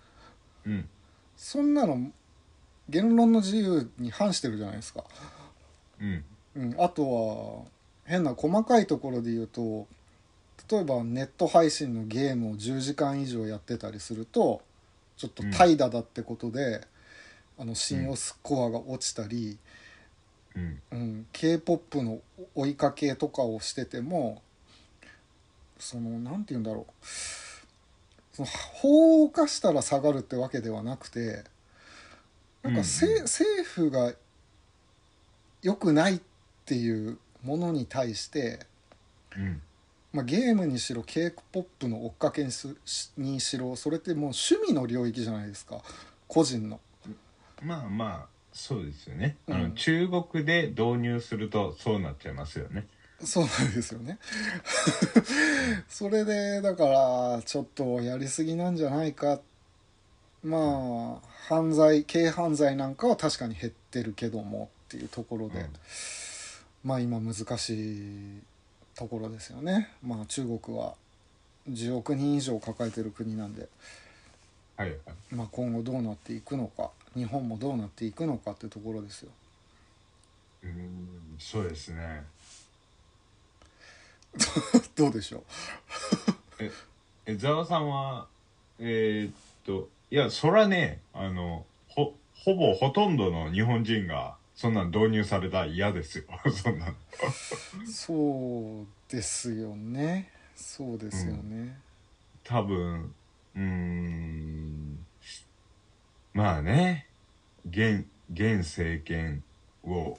[1.36, 2.12] そんなの
[2.90, 5.04] 言論の自由に反してるじゃないですか、
[6.00, 6.24] うん。
[6.56, 7.72] うん、あとは
[8.06, 9.88] 変な細かいところで言うと
[10.70, 14.62] 例えばネット配信のゲームを10時間以上やってたりすると
[15.18, 16.82] ちょっと怠惰だってことで、
[17.58, 19.58] あの信用スコアが落ちたり、
[20.56, 20.82] うん。
[20.92, 22.20] うん、k p o p の
[22.56, 24.42] 追いかけとかをしてても
[25.78, 27.06] そのなんて言うんだろう
[28.34, 31.44] その法を犯したら下がるってわけではなくて
[32.64, 34.14] なんかせ、うん政府が
[35.62, 36.22] 良くないっ
[36.66, 38.60] ていうものに対して、
[39.38, 39.62] うん。
[40.14, 42.76] まあ、ゲームにしろ k p o p の追っかけにす
[43.18, 45.82] にしろそれってもう趣味の領域じゃないですか
[46.28, 46.80] 個人の。
[47.64, 49.38] まあまあ、そうですよね。
[49.50, 52.88] あの、うん中国で導入するとそうなっちゃいますよね。
[53.26, 54.20] そうなんですよね。
[55.90, 59.40] それでだからちょっとやりすぎなんじゃないか
[60.44, 65.70] まあ犯罪軽犯罪なんかは確かに減ってるけどもっていうところで、うん
[66.84, 68.42] まあ今難しい
[68.96, 69.90] ところですよね。
[70.04, 70.96] まあ中国は
[71.70, 73.70] 10億人以上抱えてる国なんで、
[74.76, 75.00] はいはい。
[75.32, 79.32] まあ、今後どうなっていくのか日本もどうなっていくのかっていうところですよ。
[80.64, 82.24] うーん、そうですね。
[84.96, 85.44] どうでしょ
[87.26, 88.28] え、ざわさんは、
[88.80, 89.34] えーっ
[89.66, 96.26] と、いや、そらね、あの、ほ、ほぼほとんどの日本人が、そんなん導入されたら嫌ですよ。
[96.52, 96.94] そんな
[97.86, 100.30] そうですよね。
[100.56, 101.80] そうですよね。
[102.44, 103.14] 多分、
[103.56, 105.06] うーん、
[106.34, 107.08] まあね、
[107.68, 109.44] 現、現政権
[109.84, 110.18] を、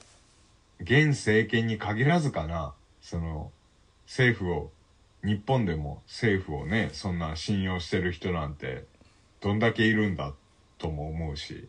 [0.79, 3.51] 現政権に限らずかな、その、
[4.05, 4.71] 政府を、
[5.23, 8.85] 日本でも政府をね、そんな信用してる人なんて、
[9.41, 10.33] どんだけいるんだ
[10.77, 11.67] とも思うし、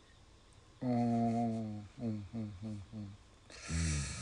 [0.82, 2.82] うんうんうんうんうん。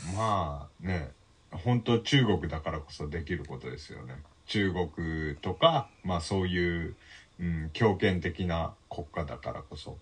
[0.09, 1.11] うん、まあね
[1.51, 4.15] 本当中国だからこそできることですよね。
[4.45, 6.95] 中国とかまあそういう、
[7.39, 9.97] うん、強権的な国家だからこそ。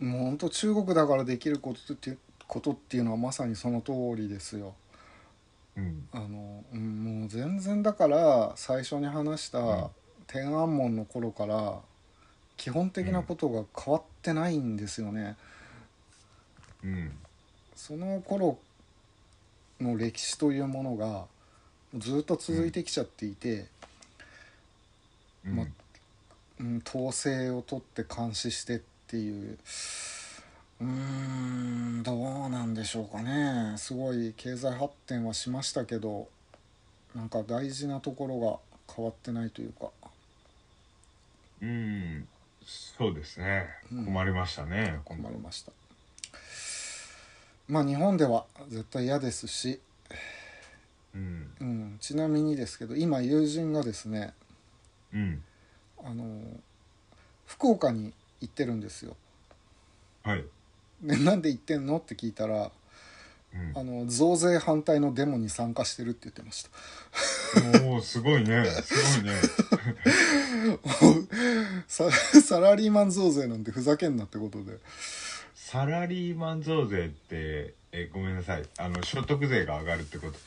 [0.00, 4.74] もう本当中国だからできることってことっていうのはまさにその通りですよ。
[5.76, 6.08] うん。
[6.12, 9.90] あの、うん、もう全然だから最初に話したん。
[10.26, 11.80] 天安門の頃から
[12.56, 15.36] 基本的なことが変わってないんですよね。
[16.84, 17.12] うん。
[17.74, 18.58] その頃
[19.80, 21.26] の歴史というものが
[21.96, 23.66] ずっと続いてきちゃっていて、
[25.44, 25.56] うん。
[25.56, 25.66] ま
[26.60, 29.58] うん、統制を取って監視してっていう
[30.82, 33.74] うーんどうなんでしょうかね。
[33.76, 36.28] すごい経済発展はしましたけど
[37.14, 39.90] なんか大事なところが変わってないというか。
[41.62, 42.26] うん
[42.64, 43.68] そうですね。
[43.92, 44.04] うん。
[44.06, 45.72] 困りましたね、困りました。
[47.68, 49.80] まあ日本では絶対嫌ですし、
[51.14, 51.50] うん。
[51.60, 54.34] うん、ちなみにですけど今友人がですね
[55.14, 55.44] うん。
[56.04, 56.24] あの
[57.46, 59.16] 福岡に行ってるんですよ。
[60.24, 60.44] はい、
[61.02, 61.98] で なんで行ってんの？
[61.98, 62.70] って聞いたら
[63.54, 63.72] うん。
[63.78, 66.70] あの増税反対のデモに参加してるって言ってました。
[67.84, 68.64] おおすごいね。
[68.64, 69.40] すごいね。
[71.88, 74.78] ササラリーマン増税なんてふざけんなってことで。
[75.54, 78.62] サラリーマン増税ってえごめんなさい。
[78.78, 80.38] あの所得税が上がるってこと。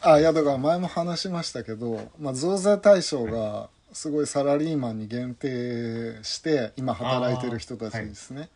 [0.00, 8.48] あいやだから前も話しましたけど、まあ、増税対象がすごいサラリーマンに限定して今働いてる人たちですね、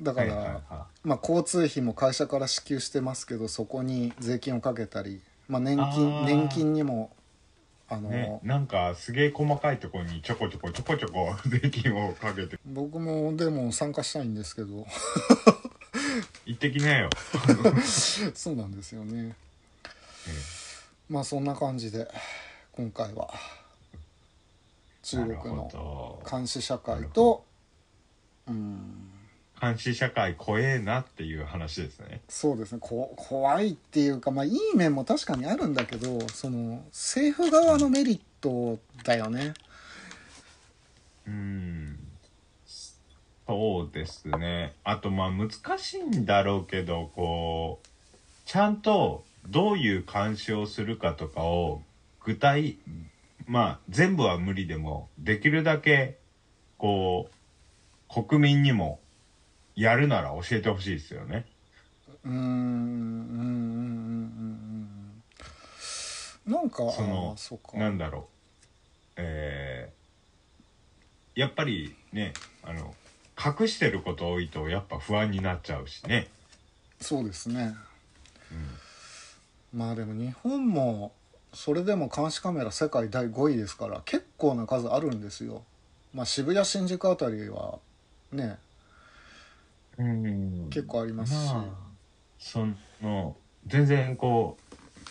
[0.00, 6.24] だから、はいはいはまあ、交通費も会社から支給してますけどそこに税金をかけたり、まあ、年あ金ー。
[6.24, 7.10] 年金にも
[7.90, 12.58] あの、いね、なんかすげえ細かいところにちょこちょこちょこちょこ 税金をかけて。
[12.66, 14.86] 僕もでも参加したいんですけど。
[16.44, 17.10] 行ってきなよ、
[18.34, 19.34] そうなんですよね。
[20.26, 20.32] え
[21.08, 22.08] まあそんな感じで
[22.72, 23.32] 今回は
[25.02, 27.44] 中国の監視社会と
[28.46, 29.07] うん
[29.60, 32.20] 監視社会怖えなっていう話ですね。
[32.28, 32.78] そうですね。
[32.80, 39.54] こ怖いっていうかまあいい面も確かにあるんだけどその政府側のメリットだよね。
[41.26, 41.98] うん。
[43.46, 44.74] そうですね。
[44.84, 47.86] あとまあ難しいんだろうけどこう
[48.44, 51.82] ちゃんとどういう監視をするかとかを
[52.24, 52.76] 具体
[53.46, 56.18] まあ全部は無理でもできるだけ
[56.76, 59.00] こう国民にも
[59.78, 61.46] やるなら教えてほしいですよね。
[62.24, 63.38] うーんうんうんうん
[64.44, 65.22] うん
[66.46, 66.52] うん。
[66.52, 68.22] なんかそのそなんだろう。
[69.16, 69.98] えー
[71.38, 72.32] やっぱりね
[72.64, 72.92] あの
[73.38, 76.26] 隠してること多いとやっぱ不安になっちゃうしね。
[77.00, 77.76] そうですね。
[78.50, 79.78] うん。
[79.78, 81.12] まあでも日本も
[81.54, 85.62] それでも監視カメラ世界第5位ですから結構な数あるんですよ。
[86.12, 87.78] まあ渋谷新宿あたりは
[88.32, 88.58] ね
[89.98, 90.70] うん。
[90.70, 91.88] 結構ありますし、まあ
[92.38, 92.66] そ
[93.02, 93.36] の
[93.66, 94.56] 全然こ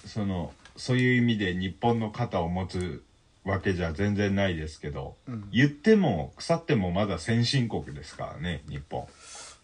[0.06, 3.04] うそのそういう意味で日本の肩を持つ
[3.44, 9.08] わけじゃ全然ないですけどうん、言っても腐ってもまだ先進国ですからね日本。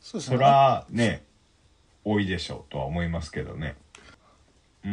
[0.02, 0.38] そそうですね。
[0.38, 1.24] らね
[2.04, 3.76] 多いでしょうとは思いますけどね。
[4.86, 4.92] うん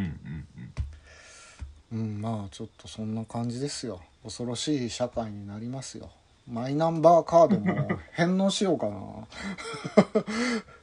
[1.93, 1.99] うん。
[1.99, 4.01] うんまあちょっとそんな感じですよ。
[4.23, 6.11] 恐ろしい社会になりますよ
[6.51, 8.97] マイナンバーカードも返納しようかな。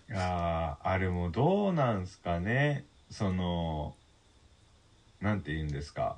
[0.09, 2.85] う んあーあれもどうなんすかね。
[3.11, 3.93] その
[5.19, 6.15] なんて言うんですか。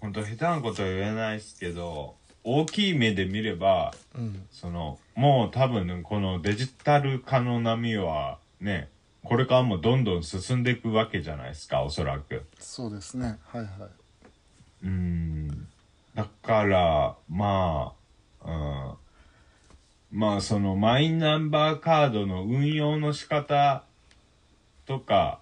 [0.00, 4.46] 本当下手なことは言えないですけど大きい目で見ればうん。
[4.50, 8.88] そのもう多分このデジタル化の波はね
[9.22, 12.44] これからもどんどん進んでいくわけじゃないですかおそらく。
[12.58, 13.38] そうですね。
[13.46, 13.70] はいはい。
[14.84, 15.68] うん
[16.14, 17.92] だからま
[18.42, 18.94] あ
[20.10, 20.18] うん。
[20.18, 23.84] まあそのマイナンバーカードの運用の仕方
[24.86, 25.40] とか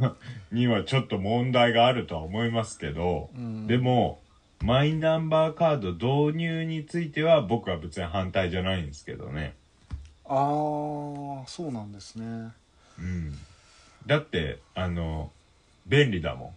[0.50, 3.66] にはちょっと問題があるとは思いますけど、うん。
[3.66, 4.20] でも
[4.62, 9.54] マイナンバーカード導入については僕は別に反対じゃないんですけどね。
[10.24, 12.50] ああそうなんですね。
[12.98, 13.38] うん。
[14.06, 15.30] だって、あの、
[15.86, 16.54] 便利だも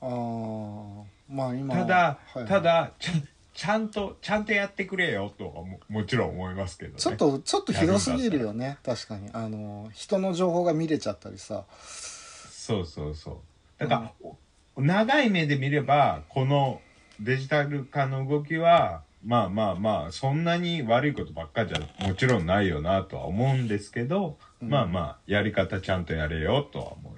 [0.00, 1.58] ああまあん。
[1.58, 6.98] 今ただ、はいはいただ、ちゃん、ちゃんと、ちゃんとやってくれよとはももちろん思いますけどね。
[6.98, 13.36] ちょっとちょっとひどすぎるよね確かにあの人の情報が見れちゃったりさそうそうそう。
[13.78, 14.28] だから、
[14.76, 16.80] お長い目で見れば、この
[17.20, 27.13] デジタル化の動きはまあまあまあ、そんなに悪いことばっかじゃもちろんないよなとは思うんですけど、うんまあまあ、やり方ちゃんとやれよとは思います。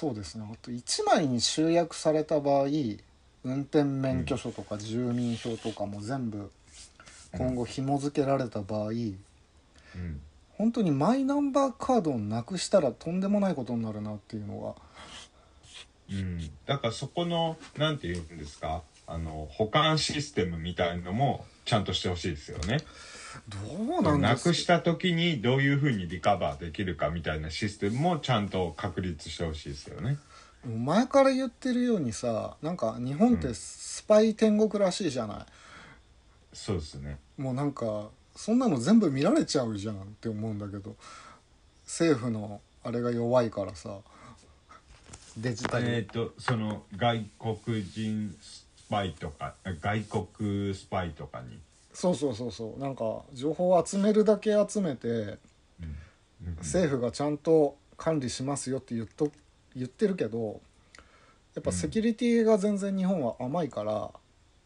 [0.00, 2.64] そうですねあと1枚に集約された場合
[3.44, 6.50] 運転免許証とか住民票とかも全部
[7.36, 9.20] 今後紐付けられた場合、うん。
[10.56, 14.74] 本当にマイナンバーカードをなくしたらとんでもないことになるなっていうのが
[16.10, 16.50] うん。
[16.64, 22.78] だからそこの、なんて言うんですか、あの、保管システムみたいのもちゃんとしてほしいですよね。
[23.48, 24.48] どうなんです？
[24.48, 30.18] なくした時にどういうふうにリカバーできるかみたいなシステムもちゃんと確立してほしいですよね。
[30.66, 35.38] 前から言ってるようにさなんか日本ってスパイ天国らしいじゃない、
[36.52, 37.18] そうですね。
[37.38, 40.96] もうなんかそんなの全部見られちゃうじゃんって思うんだけど
[41.84, 43.98] 政府のあれが弱いからさ
[45.36, 51.58] デジタル、えっ、と、その外国人スパイとか、外国スパイとかに。
[51.92, 52.80] そうそうそうそう。
[52.80, 55.84] なんか情報を集めるだけ集めてう
[56.44, 56.56] ん。
[56.58, 59.30] 政府がちゃんと管理しますよって言っと
[59.74, 60.60] 言ってるけど
[61.54, 64.10] やっぱセキュリティが全然日本は甘いから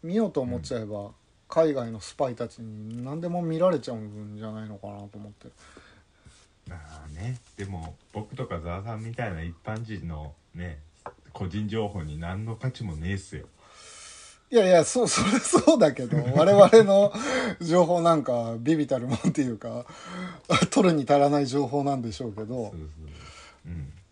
[0.03, 1.11] 見ようと思っちゃえば
[1.49, 5.49] 海外のスパイたちに何でも見られちゃうんじゃないのかなと思って。
[6.69, 10.79] まあね、でも僕とかザワさんみたいな一般人のね、
[11.33, 13.47] 個人情報に何の価値もねえっすよ。
[14.55, 17.13] いやいやそうそれ そうだけど我々の
[17.61, 19.85] 情報なんかビビたるもんっていうか
[20.71, 22.81] 取るに足らない情報なんでしょうけどそうそう。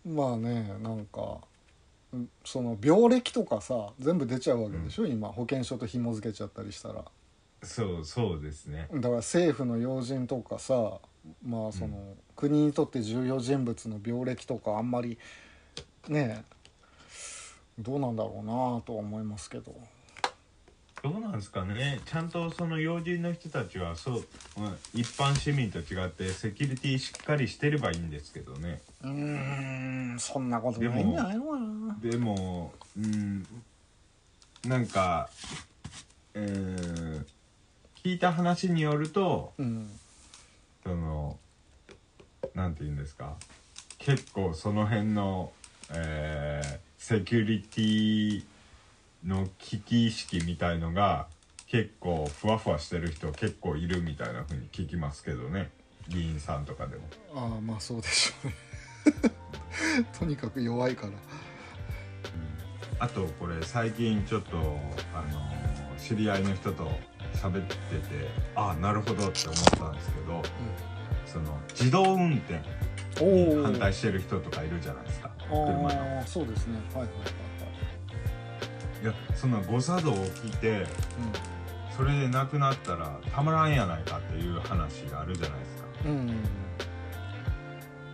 [0.05, 0.15] うん。
[0.15, 1.37] まあねなんか
[2.11, 7.05] うんその病歴とかさ全部出ちゃうわけでしょ、今保険証と紐付けちゃったりしたら
[7.63, 8.89] そう、そうですね。
[8.93, 10.99] だから政府の要人とかさ
[11.41, 15.17] まあその、国にとって重要人物の病歴とかあんまり
[16.09, 16.43] ね
[17.79, 19.73] どうなんだろうなとは思いますけど
[21.03, 21.99] どうなんですかね。
[22.05, 24.23] ちゃんとその要人の人たちはそう、うん
[24.93, 28.81] 一般市民と違ってセキュリティしっかりしてればいいんですけどね。
[29.01, 31.97] うーんそんなことないんじゃないのかな。
[32.01, 33.45] でもうん
[34.65, 35.29] なんか
[36.35, 37.25] えー
[38.01, 39.89] 聞いた話によるとうん。
[40.83, 41.37] その
[42.55, 43.35] なんて言うんですか。
[43.97, 45.51] 結構その辺の、
[45.93, 48.43] えーセキュリティ
[49.25, 51.27] の危機意識みたいのが
[51.67, 55.71] 結構ふわふわしてる人結構いるみたいな風に聞きますけどね。
[56.07, 57.03] 議員さんとかでも。
[57.33, 60.05] ああまあそうでしょうね。
[60.19, 61.13] とにかく弱いから。
[62.99, 64.57] あとこれ最近ちょっと
[65.13, 65.41] あの
[65.97, 66.91] 知り合いの人と
[67.33, 67.73] 喋って
[68.07, 70.43] てああなるほどって思ったんですけど
[71.25, 72.59] その自動運転
[73.25, 75.31] に反対してる人とかいるじゃないですか。
[75.49, 76.17] 車の。
[76.17, 76.79] ああそうですね。
[76.93, 77.52] はいはいはい
[79.03, 80.85] いやそんな誤作動を聞いて
[81.95, 85.83] それで亡くなったらたまらんやないかっていう話があるじゃないですか。
[85.83, 86.29] はいうんうん。
[86.29, 86.33] い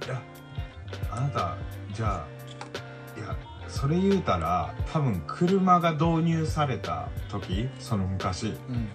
[0.08, 0.22] や
[1.12, 1.56] あなた
[1.94, 3.36] じゃあいや
[3.68, 8.90] それ言うたら多分車が導入された時その昔うん。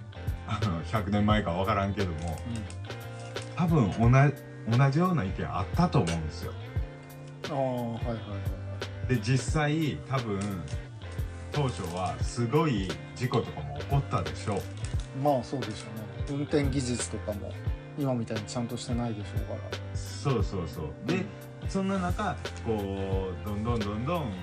[0.47, 2.37] あの100年前か分からんけども
[3.55, 6.51] 多分同じ同じような意見あったと思うんですよ。
[7.49, 8.13] あはいはいは
[9.09, 9.15] い。
[9.15, 10.39] で実際多分
[11.55, 14.59] 当初はすごい事故とかも起こったでしょう。
[15.23, 16.37] まあそうでしょうね。
[16.37, 17.49] 運転技術とかも
[17.97, 19.59] 今みたいにちゃんとしてないでしょうから。
[19.97, 20.85] そうそうそう。
[21.05, 21.23] で
[21.69, 22.35] そんな中
[22.65, 24.33] こうどんどんどんどん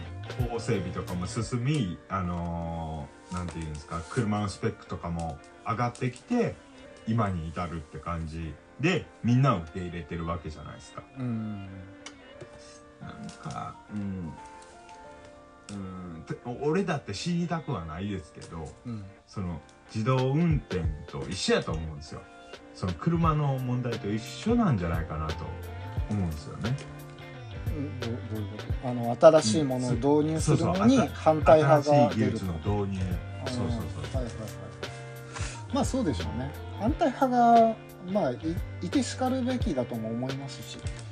[0.50, 6.54] 法整備とかも進みあのーなんていうんですか車のスペックとかも上がってきて
[7.06, 11.02] 今に至るって感じでみんなを受け入れてるわけじゃないですか。
[11.18, 11.68] うん。
[13.02, 14.32] なんかうん
[15.74, 15.76] う
[16.18, 16.22] ん。
[16.22, 19.04] て俺だって知りたくはないですけどうん。
[19.26, 19.60] その
[19.94, 22.22] 自動運転と一緒やと思うんですよ。
[22.74, 25.44] その車の問題と一緒なんじゃないかなと
[26.10, 26.76] 思うんですよね。
[27.68, 28.00] うん。
[28.00, 28.88] どうどういうこと？
[28.88, 33.04] あの新しいものを導入するのに反対派が新しい技術出るとの導入。
[33.46, 34.24] そうそうそうはいはいはい。
[35.74, 36.50] まあそうでしょうね。
[36.80, 37.76] 反対派が
[38.10, 38.36] まあい
[38.82, 40.78] いてしかるべきだとも思いますし。
[40.78, 41.11] まあ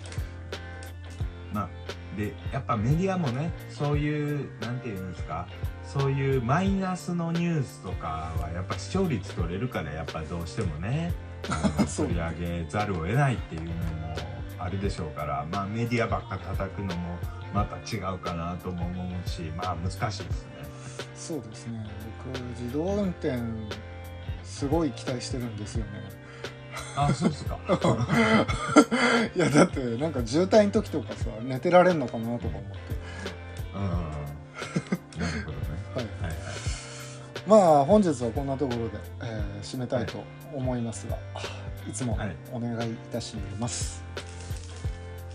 [2.16, 5.46] でやっぱメディアもねそういうなんていうんですか
[5.84, 11.12] そういうマイナスのニュースとかはやっぱ視聴率取れるからやっぱどうしてもね
[11.96, 14.16] 取り上げざるを得ないっていうのも
[14.58, 17.18] あるでしょうからまあメディアばっか叩くのも
[17.54, 20.50] また違うかなとも思うしまあ難しいですね。
[21.16, 21.86] そうですね。
[22.24, 23.38] 僕自動運転
[24.44, 26.19] すごい期待してるんですよね
[26.96, 27.58] あそうですか。
[29.34, 32.78] いやだってなんか渋滞の時とかさ寝てられんのかなとか思って。
[33.74, 33.82] うん
[35.20, 35.64] なるほどね。
[35.94, 36.04] はい。
[36.04, 36.34] はいはい。
[37.46, 40.22] まあ本日はこんなところで、えー締めたいと
[40.54, 41.16] 思いますが、
[41.88, 42.36] い、つもはい。
[42.52, 44.02] お願いいたします、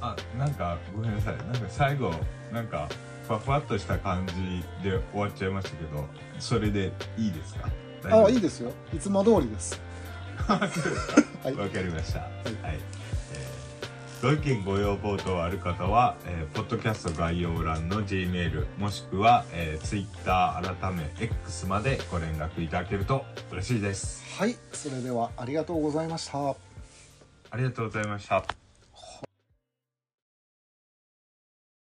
[0.01, 1.37] あなんかごめんなさい。
[1.37, 2.11] なんか最後
[2.51, 2.87] なんか
[3.27, 6.05] ふわふわっとした感じで終わっちゃいましたけど
[6.39, 7.69] それでいいですか？
[8.11, 8.71] ああいいでですよ。
[8.93, 9.81] いつも通りです
[10.47, 12.19] わかはいりました。
[12.19, 12.29] はい、
[12.63, 12.85] えー
[14.21, 24.23] ご意見ご要望等ある方は、えーポッドキャスト概要欄の G メールもしくは、えー、Twitter 改め X までご連絡いただけると嬉しいです。
[24.39, 24.55] はい。
[24.73, 26.55] それではありがとうございました。
[27.51, 28.64] ありがとうございました